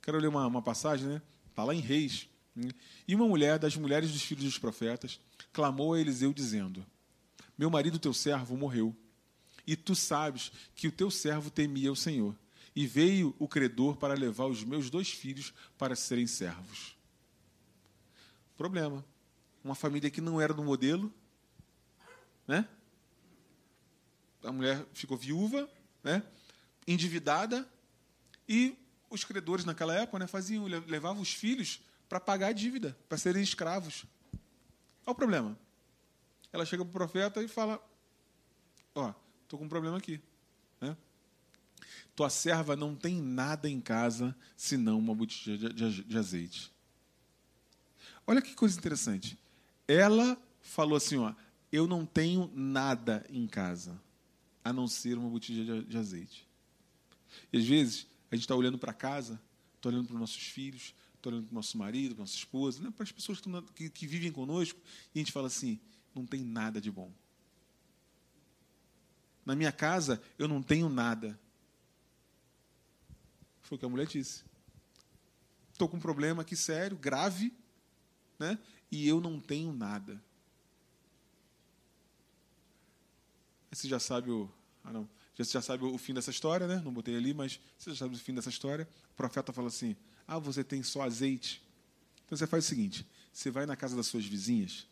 [0.03, 1.23] Quero ler uma, uma passagem, né?
[1.51, 2.29] Está lá em Reis.
[2.55, 2.71] Né?
[3.07, 5.21] E uma mulher, das mulheres dos filhos dos profetas,
[5.53, 6.85] clamou a Eliseu, dizendo:
[7.57, 8.97] Meu marido, teu servo, morreu.
[9.67, 12.35] E tu sabes que o teu servo temia o Senhor.
[12.75, 16.97] e veio o credor para levar os meus dois filhos para serem servos.
[18.57, 19.05] Problema.
[19.65, 21.13] Uma família que não era do modelo,
[22.47, 22.69] né?
[24.45, 25.69] A mulher ficou viúva,
[26.05, 26.23] né?
[26.87, 27.69] Endividada
[28.49, 28.77] e
[29.11, 33.43] os credores naquela época, né, faziam levavam os filhos para pagar a dívida, para serem
[33.43, 34.05] escravos.
[35.05, 35.59] Olha o problema.
[36.53, 37.83] Ela chega para o profeta e fala:
[38.95, 40.21] Ó, estou com um problema aqui.
[40.81, 40.97] Né?
[42.15, 46.73] Tua serva não tem nada em casa senão uma botija de azeite.
[48.27, 49.39] Olha que coisa interessante.
[49.87, 51.33] Ela falou assim: ó,
[51.73, 53.99] eu não tenho nada em casa
[54.63, 56.47] a não ser uma botija de azeite.
[57.53, 59.41] E às vezes a gente está olhando para casa,
[59.77, 62.83] está olhando para os nossos filhos, está olhando para o nosso marido, para nossa esposa,
[62.83, 64.79] né, para as pessoas que, que, que vivem conosco,
[65.15, 65.81] e a gente fala assim:
[66.15, 67.13] não tem nada de bom.
[69.45, 71.39] Na minha casa, eu não tenho nada.
[73.63, 74.45] Foi o que a mulher disse.
[75.73, 77.53] Estou com um problema aqui sério, grave,
[78.39, 78.59] né?
[78.91, 80.23] e eu não tenho nada.
[83.71, 84.51] Você já sabe o.
[84.83, 85.09] Ah, não.
[85.45, 86.83] Você já sabe o fim dessa história, né?
[86.85, 88.89] Não botei ali, mas você já sabe o fim dessa história.
[89.13, 91.63] O profeta fala assim: Ah, você tem só azeite.
[92.25, 94.87] Então você faz o seguinte: você vai na casa das suas vizinhas,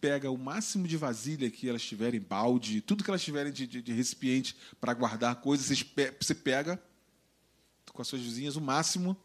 [0.00, 3.82] pega o máximo de vasilha que elas tiverem, balde, tudo que elas tiverem de, de,
[3.82, 5.66] de recipiente para guardar coisas,
[6.20, 6.82] você pega
[7.92, 9.16] com as suas vizinhas o máximo,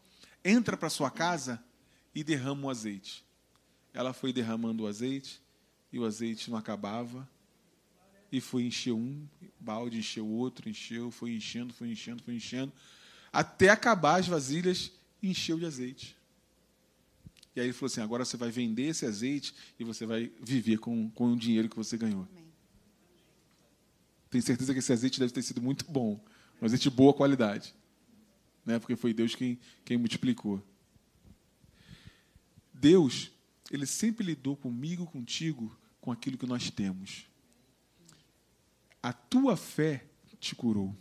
[0.44, 1.62] entra para sua casa
[2.14, 3.24] e derrama o azeite.
[3.92, 5.40] Ela foi derramando o azeite
[5.92, 7.28] e o azeite não acabava.
[8.32, 9.26] E foi encher um
[9.58, 12.72] balde, encheu outro, encheu, foi enchendo, foi enchendo, foi enchendo,
[13.32, 16.16] até acabar as vasilhas encheu de azeite.
[17.54, 20.78] E aí ele falou assim: agora você vai vender esse azeite e você vai viver
[20.78, 22.26] com, com o dinheiro que você ganhou.
[22.30, 22.50] Amém.
[24.30, 26.20] Tenho certeza que esse azeite deve ter sido muito bom.
[26.62, 27.74] Um azeite de boa qualidade.
[28.64, 28.78] Né?
[28.78, 30.62] Porque foi Deus quem, quem multiplicou.
[32.72, 33.30] Deus,
[33.70, 37.26] Ele sempre lidou comigo, contigo, com aquilo que nós temos.
[39.02, 40.06] A tua fé
[40.38, 40.94] te curou.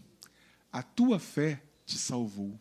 [0.71, 2.59] A tua fé te salvou.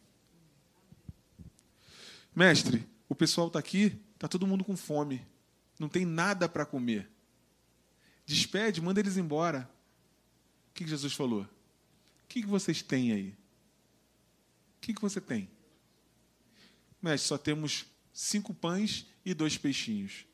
[2.35, 5.27] Mestre, o pessoal está aqui, está todo mundo com fome,
[5.79, 7.11] não tem nada para comer.
[8.25, 9.69] Despede, manda eles embora.
[10.71, 11.43] O que Jesus falou?
[11.43, 13.31] O que vocês têm aí?
[14.77, 15.51] O que você tem?
[17.03, 20.27] Mestre, só temos cinco pães e dois peixinhos.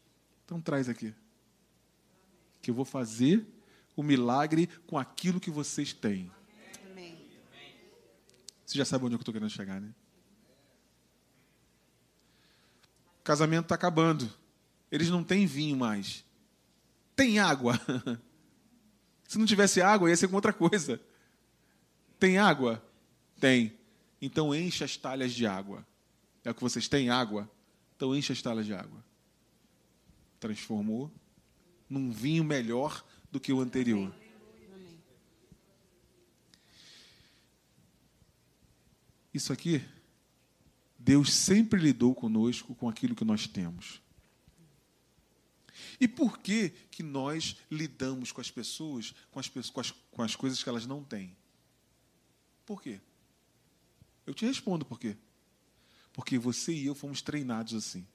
[0.45, 1.15] Então traz aqui.
[2.61, 3.47] Que eu vou fazer
[3.97, 6.31] o milagre com aquilo que vocês têm.
[6.91, 7.17] Amém.
[8.65, 9.93] Você já sabe onde eu estou querendo chegar, né?
[13.21, 14.31] O casamento está acabando.
[14.91, 16.25] Eles não têm vinho mais.
[17.17, 17.81] Tem água.
[19.27, 21.01] Se não tivesse água, ia ser com outra coisa.
[22.19, 22.85] Tem água?
[23.41, 23.77] Tem.
[24.21, 25.87] Então enche as talhas de água.
[26.45, 27.11] É o que vocês têm?
[27.11, 27.51] Água?
[27.97, 29.03] Então enche as talhas de água.
[30.39, 31.11] Transformou
[31.89, 34.15] num vinho melhor do que o anterior.
[39.35, 39.85] Isso aqui
[40.97, 44.01] Deus sempre lidou conosco com aquilo que nós temos.
[46.01, 50.37] E por que, que nós lidamos com as pessoas, com as, com, as, com as
[50.37, 51.37] coisas que elas não têm?
[52.65, 53.01] Por quê?
[54.25, 55.17] Eu te respondo por quê.
[56.13, 58.07] Porque você e eu fomos treinados assim.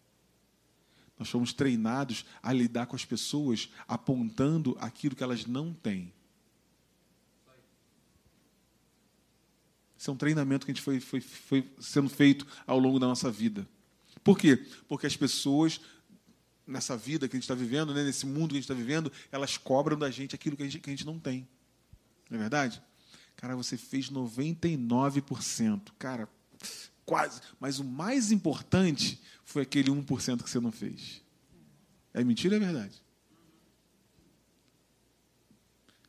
[1.19, 6.13] Nós fomos treinados a lidar com as pessoas apontando aquilo que elas não têm.
[9.97, 13.07] Isso é um treinamento que a gente foi, foi, foi sendo feito ao longo da
[13.07, 13.67] nossa vida.
[14.23, 14.65] Por quê?
[14.87, 15.81] Porque as pessoas,
[16.65, 19.11] nessa vida que a gente está vivendo, né, nesse mundo que a gente está vivendo,
[19.29, 21.45] elas cobram da gente aquilo que a gente, que a gente não tem.
[22.29, 22.81] Não é verdade?
[23.35, 25.81] Cara, você fez 99%.
[25.99, 26.29] Cara,
[27.09, 27.41] quase.
[27.59, 31.23] Mas o mais importante foi aquele 1% que você não fez.
[32.13, 33.03] É mentira ou é verdade?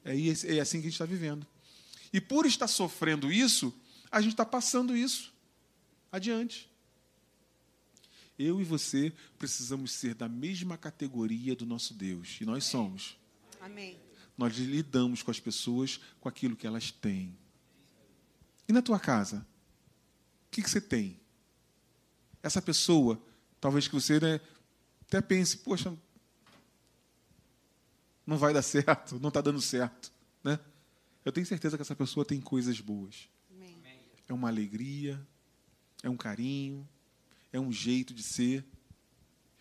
[0.04, 0.14] É,
[0.56, 1.46] é assim que a gente está vivendo.
[2.12, 3.72] E por estar sofrendo isso,
[4.10, 5.32] a gente está passando isso
[6.12, 6.70] adiante.
[8.38, 12.38] Eu e você precisamos ser da mesma categoria do nosso Deus.
[12.40, 13.16] E nós somos.
[13.58, 13.98] Amém.
[14.36, 17.36] Nós lidamos com as pessoas com aquilo que elas têm.
[18.68, 19.46] E na tua casa?
[20.50, 21.16] O que, que você tem?
[22.42, 23.22] Essa pessoa,
[23.60, 24.40] talvez que você né,
[25.02, 25.96] até pense, poxa,
[28.26, 30.12] não vai dar certo, não está dando certo.
[30.42, 30.58] Né?
[31.24, 33.28] Eu tenho certeza que essa pessoa tem coisas boas.
[33.54, 33.80] Amém.
[34.26, 35.24] É uma alegria,
[36.02, 36.88] é um carinho,
[37.52, 38.64] é um jeito de ser.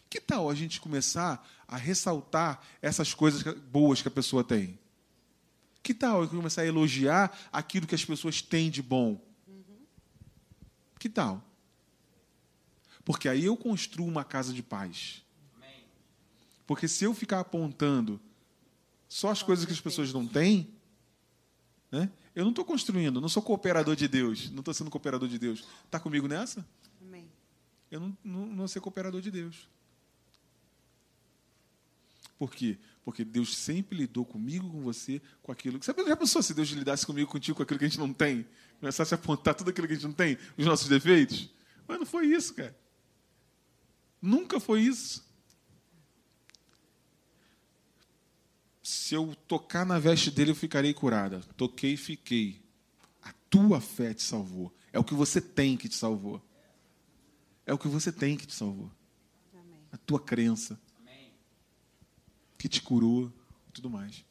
[0.10, 4.80] Que tal a gente começar a ressaltar essas coisas boas que a pessoa tem?
[5.84, 9.29] Que tal eu começar a elogiar aquilo que as pessoas têm de bom?
[11.00, 11.42] Que tal?
[13.06, 15.24] Porque aí eu construo uma casa de paz.
[16.68, 18.22] Porque se eu ficar apontando
[19.08, 20.72] só as coisas que as pessoas não têm,
[21.92, 22.12] né?
[22.36, 25.66] eu não estou construindo, não sou cooperador de Deus, não estou sendo cooperador de Deus.
[25.86, 26.64] Está comigo nessa?
[27.02, 27.28] Amém.
[27.90, 29.68] Eu não, não, não vou ser cooperador de Deus.
[32.38, 32.78] Por quê?
[33.10, 35.82] Porque Deus sempre lidou comigo, com você, com aquilo.
[35.82, 38.46] Sabe, já pensou se Deus lidasse comigo, contigo, com aquilo que a gente não tem?
[38.80, 41.50] Começasse a apontar tudo aquilo que a gente não tem, os nossos defeitos?
[41.88, 42.78] Mas não foi isso, cara.
[44.22, 45.28] Nunca foi isso.
[48.84, 51.40] Se eu tocar na veste dele, eu ficarei curada.
[51.58, 52.62] Toquei e fiquei.
[53.24, 54.72] A tua fé te salvou.
[54.94, 56.40] É o que você tem que te salvou.
[57.66, 58.92] É o que você tem que te salvou.
[59.92, 60.80] A tua crença.
[62.60, 63.34] Que te curou,
[63.74, 64.24] tudo mais.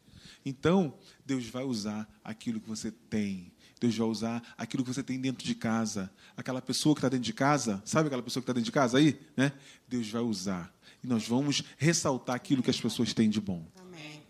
[0.45, 0.95] Então,
[1.27, 3.51] Deus vai usar aquilo que você tem.
[3.81, 6.11] Deus vai usar aquilo que você tem dentro de casa.
[6.37, 8.99] Aquela pessoa que está dentro de casa, sabe aquela pessoa que está dentro de casa
[8.99, 9.21] aí?
[9.37, 9.53] Né?
[9.89, 10.73] Deus vai usar.
[11.03, 13.67] E nós vamos ressaltar aquilo que as pessoas têm de bom.
[13.81, 14.23] Amém.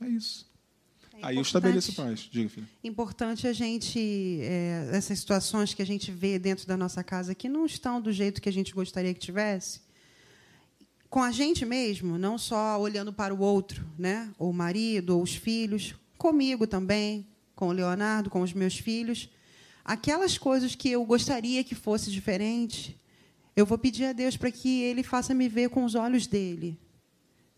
[0.00, 0.50] É isso.
[1.14, 2.28] É Aí eu estabeleço paz.
[2.30, 2.68] Diga, filho.
[2.82, 3.98] Importante a gente,
[4.42, 8.12] é, essas situações que a gente vê dentro da nossa casa que não estão do
[8.12, 9.80] jeito que a gente gostaria que tivesse,
[11.12, 14.30] com a gente mesmo, não só olhando para o outro, né?
[14.38, 19.28] ou o marido, ou os filhos, comigo também, com o Leonardo, com os meus filhos,
[19.84, 22.98] aquelas coisas que eu gostaria que fosse diferente,
[23.54, 26.78] eu vou pedir a Deus para que Ele faça me ver com os olhos dele.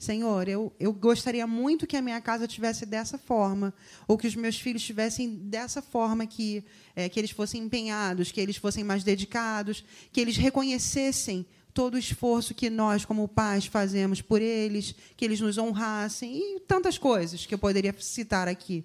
[0.01, 3.73] Senhor, eu, eu gostaria muito que a minha casa tivesse dessa forma,
[4.09, 6.65] ou que os meus filhos tivessem dessa forma, que,
[6.97, 11.99] é, que eles fossem empenhados, que eles fossem mais dedicados, que eles reconhecessem todo o
[11.99, 17.45] esforço que nós, como pais, fazemos por eles, que eles nos honrassem, e tantas coisas
[17.45, 18.85] que eu poderia citar aqui.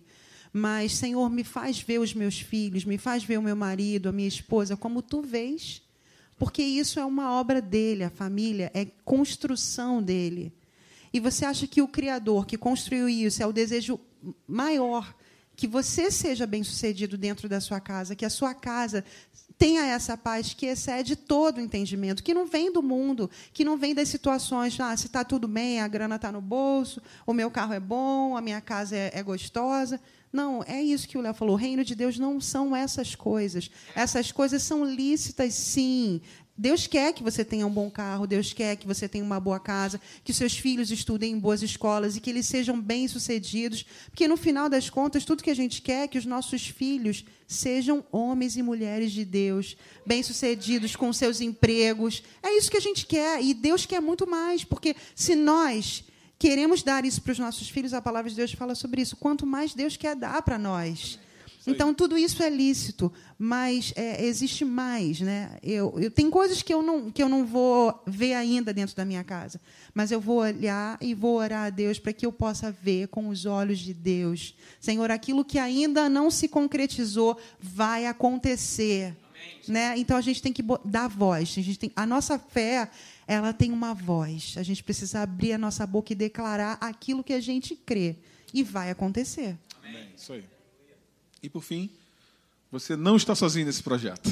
[0.52, 4.12] Mas, Senhor, me faz ver os meus filhos, me faz ver o meu marido, a
[4.12, 5.84] minha esposa, como tu vês.
[6.40, 10.52] Porque isso é uma obra dele, a família, é construção dele.
[11.14, 14.00] E você acha que o Criador que construiu isso é o desejo
[14.48, 15.14] maior
[15.60, 19.04] que você seja bem-sucedido dentro da sua casa, que a sua casa
[19.58, 23.76] tenha essa paz que excede todo o entendimento, que não vem do mundo, que não
[23.76, 27.52] vem das situações, ah, se está tudo bem, a grana está no bolso, o meu
[27.52, 30.00] carro é bom, a minha casa é, é gostosa.
[30.32, 31.56] Não, é isso que o Léo falou.
[31.56, 33.70] O reino de Deus não são essas coisas.
[33.94, 36.22] Essas coisas são lícitas, sim.
[36.60, 39.62] Deus quer que você tenha um bom carro, Deus quer que você tenha uma boa
[39.62, 43.86] casa, que seus filhos estudem em boas escolas e que eles sejam bem-sucedidos.
[44.10, 47.24] Porque, no final das contas, tudo que a gente quer é que os nossos filhos
[47.48, 52.22] sejam homens e mulheres de Deus, bem-sucedidos com seus empregos.
[52.44, 53.42] É isso que a gente quer.
[53.42, 54.66] E Deus quer muito mais.
[54.66, 56.04] Porque se nós
[56.38, 59.16] queremos dar isso para os nossos filhos, a palavra de Deus fala sobre isso.
[59.16, 61.18] Quanto mais Deus quer dar para nós.
[61.68, 65.20] Então, tudo isso é lícito, mas é, existe mais.
[65.20, 65.58] Né?
[65.62, 69.06] Eu, eu, tem coisas que eu, não, que eu não vou ver ainda dentro da
[69.06, 69.60] minha casa,
[69.94, 73.30] mas eu vou olhar e vou orar a Deus para que eu possa ver com
[73.30, 74.56] os olhos de Deus.
[74.80, 79.16] Senhor, aquilo que ainda não se concretizou vai acontecer.
[79.68, 79.98] Né?
[79.98, 81.56] Então, a gente tem que dar voz.
[81.58, 82.90] A, gente tem, a nossa fé
[83.28, 84.56] ela tem uma voz.
[84.58, 88.16] A gente precisa abrir a nossa boca e declarar aquilo que a gente crê.
[88.52, 89.56] E vai acontecer.
[89.84, 90.10] Amém.
[90.16, 90.44] Isso aí.
[91.42, 91.90] E por fim,
[92.72, 94.30] você não está sozinho nesse projeto.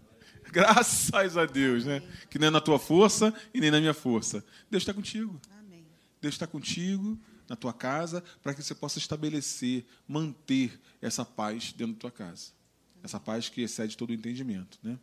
[0.52, 2.02] Graças a Deus, né?
[2.28, 4.44] Que não é na tua força e nem na minha força.
[4.70, 5.40] Deus está contigo.
[5.58, 5.86] Amém.
[6.20, 11.94] Deus está contigo na tua casa para que você possa estabelecer, manter essa paz dentro
[11.94, 12.52] da tua casa.
[13.02, 14.98] Essa paz que excede todo o entendimento, né?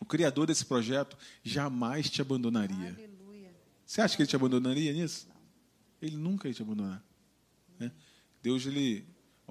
[0.00, 2.94] O criador desse projeto jamais te abandonaria.
[2.96, 3.50] Aleluia.
[3.84, 5.28] Você acha que ele te abandonaria nisso?
[6.00, 7.04] Ele nunca ia te abandonar.
[7.78, 7.92] né?
[8.42, 9.04] Deus, ele,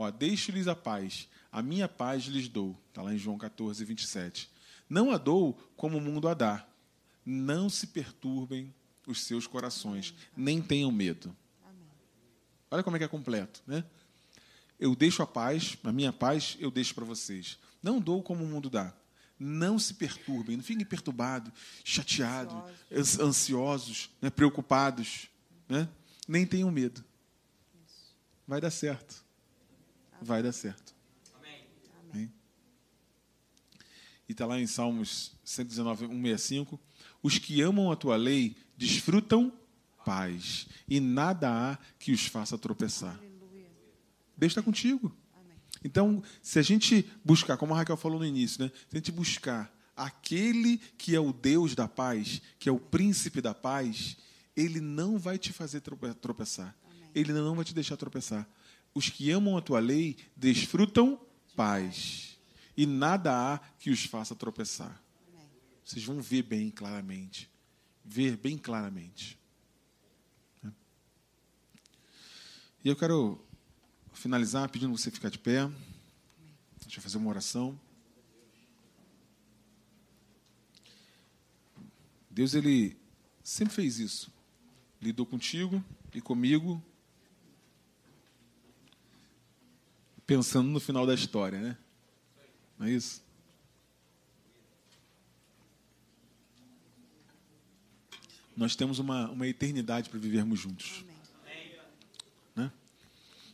[0.04, 2.80] ó, deixo-lhes a paz, a minha paz lhes dou.
[2.90, 4.50] Está lá em João 14, 27.
[4.90, 6.66] Não a dou como o mundo a dá.
[7.26, 8.74] Não se perturbem
[9.06, 11.36] os seus corações, nem tenham medo.
[12.72, 13.84] Olha como é que é completo, né?
[14.80, 17.60] Eu deixo a paz, a minha paz eu deixo para vocês.
[17.82, 18.94] Não dou como o mundo dá.
[19.38, 21.52] Não se perturbem, não fiquem perturbados,
[21.84, 22.56] chateados,
[22.92, 25.30] ans- ansiosos, né, preocupados,
[25.68, 25.88] né?
[26.28, 27.04] nem tenham medo.
[28.48, 29.24] Vai dar certo.
[30.22, 30.94] Vai dar certo.
[32.12, 32.32] Amém.
[34.28, 36.80] E está lá em Salmos 119, 165.
[37.22, 39.52] Os que amam a tua lei desfrutam
[40.06, 43.20] paz, e nada há que os faça tropeçar.
[44.38, 45.14] Deus está contigo.
[45.84, 48.72] Então, se a gente buscar, como a Raquel falou no início, né?
[48.90, 53.42] se a gente buscar aquele que é o Deus da paz, que é o príncipe
[53.42, 54.18] da paz,
[54.56, 56.76] ele não vai te fazer trope- tropeçar.
[57.14, 58.48] Ele não vai te deixar tropeçar.
[58.94, 61.20] Os que amam a tua lei desfrutam
[61.56, 62.38] paz.
[62.78, 65.04] e nada há que os faça tropeçar.
[65.84, 67.50] Vocês vão ver bem claramente.
[68.06, 69.38] Ver bem claramente.
[72.82, 73.44] E eu quero
[74.14, 75.70] finalizar pedindo você ficar de pé.
[76.82, 77.78] Deixa eu fazer uma oração.
[82.30, 82.96] Deus, Ele
[83.44, 84.32] sempre fez isso.
[85.02, 85.84] Lidou contigo
[86.14, 86.82] e comigo,
[90.30, 91.78] pensando no final da história, né?
[92.78, 93.24] Não é isso?
[98.56, 101.04] Nós temos uma, uma eternidade para vivermos juntos.
[102.56, 102.72] Né?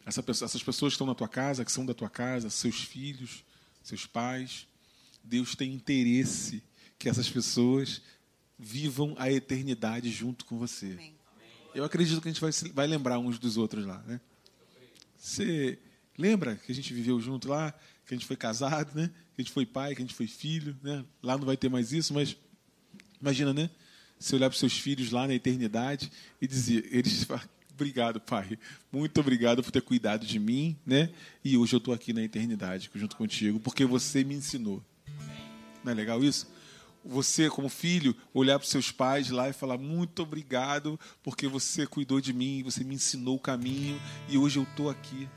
[0.05, 3.45] Essa, essas pessoas que estão na tua casa, que são da tua casa, seus filhos,
[3.81, 4.67] seus pais,
[5.23, 6.61] Deus tem interesse
[6.99, 8.01] que essas pessoas
[8.59, 10.91] vivam a eternidade junto com você.
[10.91, 11.15] Amém.
[11.73, 13.99] Eu acredito que a gente vai, vai lembrar uns dos outros lá.
[13.99, 14.19] Né?
[15.17, 15.79] Você
[16.17, 17.73] lembra que a gente viveu junto lá,
[18.05, 19.09] que a gente foi casado, né?
[19.35, 20.77] que a gente foi pai, que a gente foi filho.
[20.81, 21.03] Né?
[21.21, 22.35] Lá não vai ter mais isso, mas
[23.21, 23.69] imagina, né?
[24.17, 26.11] Você olhar para os seus filhos lá na eternidade
[26.41, 27.27] e dizer, eles
[27.73, 28.57] obrigado, pai.
[28.91, 31.09] Muito obrigado por ter cuidado de mim, né?
[31.43, 34.83] E hoje eu estou aqui na eternidade junto contigo, porque você me ensinou.
[35.83, 36.47] Não é legal isso?
[37.05, 41.85] você, como filho, olhar para os seus pais lá e falar: Muito obrigado, porque você
[41.85, 45.29] cuidou de mim, você me ensinou o caminho e hoje eu estou aqui.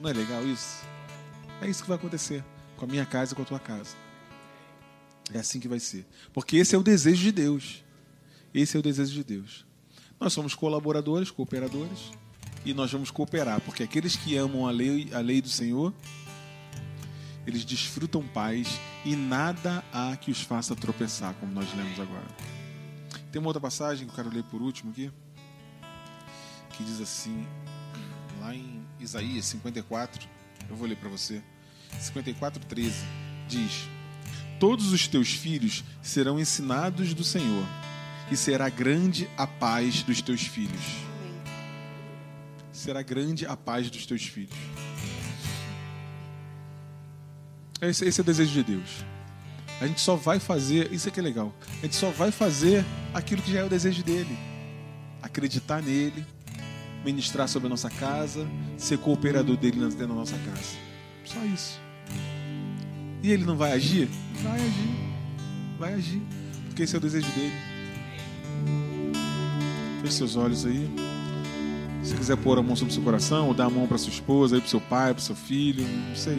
[0.00, 0.82] Não é legal isso?
[1.60, 2.44] É isso que vai acontecer
[2.76, 3.94] com a minha casa e com a tua casa.
[5.32, 6.06] É assim que vai ser.
[6.32, 7.84] Porque esse é o desejo de Deus.
[8.52, 9.66] Esse é o desejo de Deus.
[10.18, 12.10] Nós somos colaboradores, cooperadores,
[12.64, 15.94] e nós vamos cooperar, porque aqueles que amam a lei, a lei do Senhor
[17.46, 22.26] eles desfrutam paz e nada há que os faça tropeçar, como nós lemos agora.
[23.32, 25.10] Tem uma outra passagem que eu quero ler por último aqui,
[26.72, 27.46] que diz assim,
[28.40, 30.26] lá em Isaías 54,
[30.68, 31.42] eu vou ler para você.
[31.98, 33.04] 54, 13,
[33.46, 33.88] diz:
[34.58, 37.66] Todos os teus filhos serão ensinados do Senhor,
[38.30, 40.82] e será grande a paz dos teus filhos.
[42.72, 44.56] Será grande a paz dos teus filhos.
[47.82, 49.04] Esse, esse é o desejo de Deus.
[49.80, 51.54] A gente só vai fazer, isso é que é legal.
[51.78, 54.38] A gente só vai fazer aquilo que já é o desejo dele.
[55.22, 56.24] Acreditar nele,
[57.04, 58.46] ministrar sobre a nossa casa,
[58.76, 60.76] ser cooperador dele dentro da nossa casa.
[61.24, 61.80] Só isso.
[63.22, 64.08] E ele não vai agir?
[64.42, 65.00] Vai agir.
[65.78, 66.22] Vai agir.
[66.66, 67.52] Porque esse é o desejo dele.
[70.00, 70.88] Feche seus olhos aí.
[72.02, 74.10] Se quiser pôr a mão sobre o seu coração, ou dar a mão para sua
[74.10, 76.38] esposa, para o seu pai, para o seu filho, não sei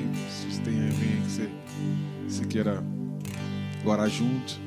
[0.49, 1.49] se tem alguém que você,
[2.27, 2.83] você queira
[3.85, 4.59] orar junto.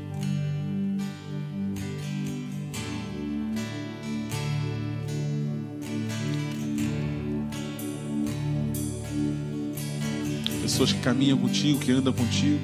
[10.74, 12.58] Pessoas que caminham contigo, que andam contigo.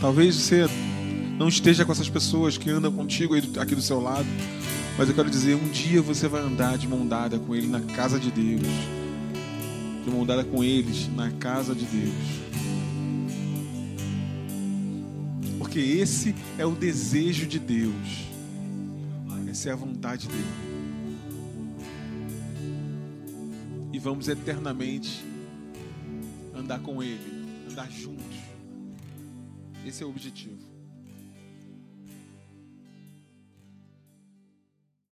[0.00, 0.64] Talvez você
[1.36, 4.28] não esteja com essas pessoas que andam contigo aqui do seu lado.
[4.96, 7.80] Mas eu quero dizer, um dia você vai andar de mão dada com Ele na
[7.80, 8.62] casa de Deus.
[10.04, 12.14] De mão dada com eles na casa de Deus.
[15.58, 18.28] Porque esse é o desejo de Deus.
[19.50, 20.44] Essa é a vontade dele.
[23.92, 25.26] E vamos eternamente
[26.68, 28.36] andar com Ele, andar juntos.
[29.86, 30.67] Esse é o objetivo.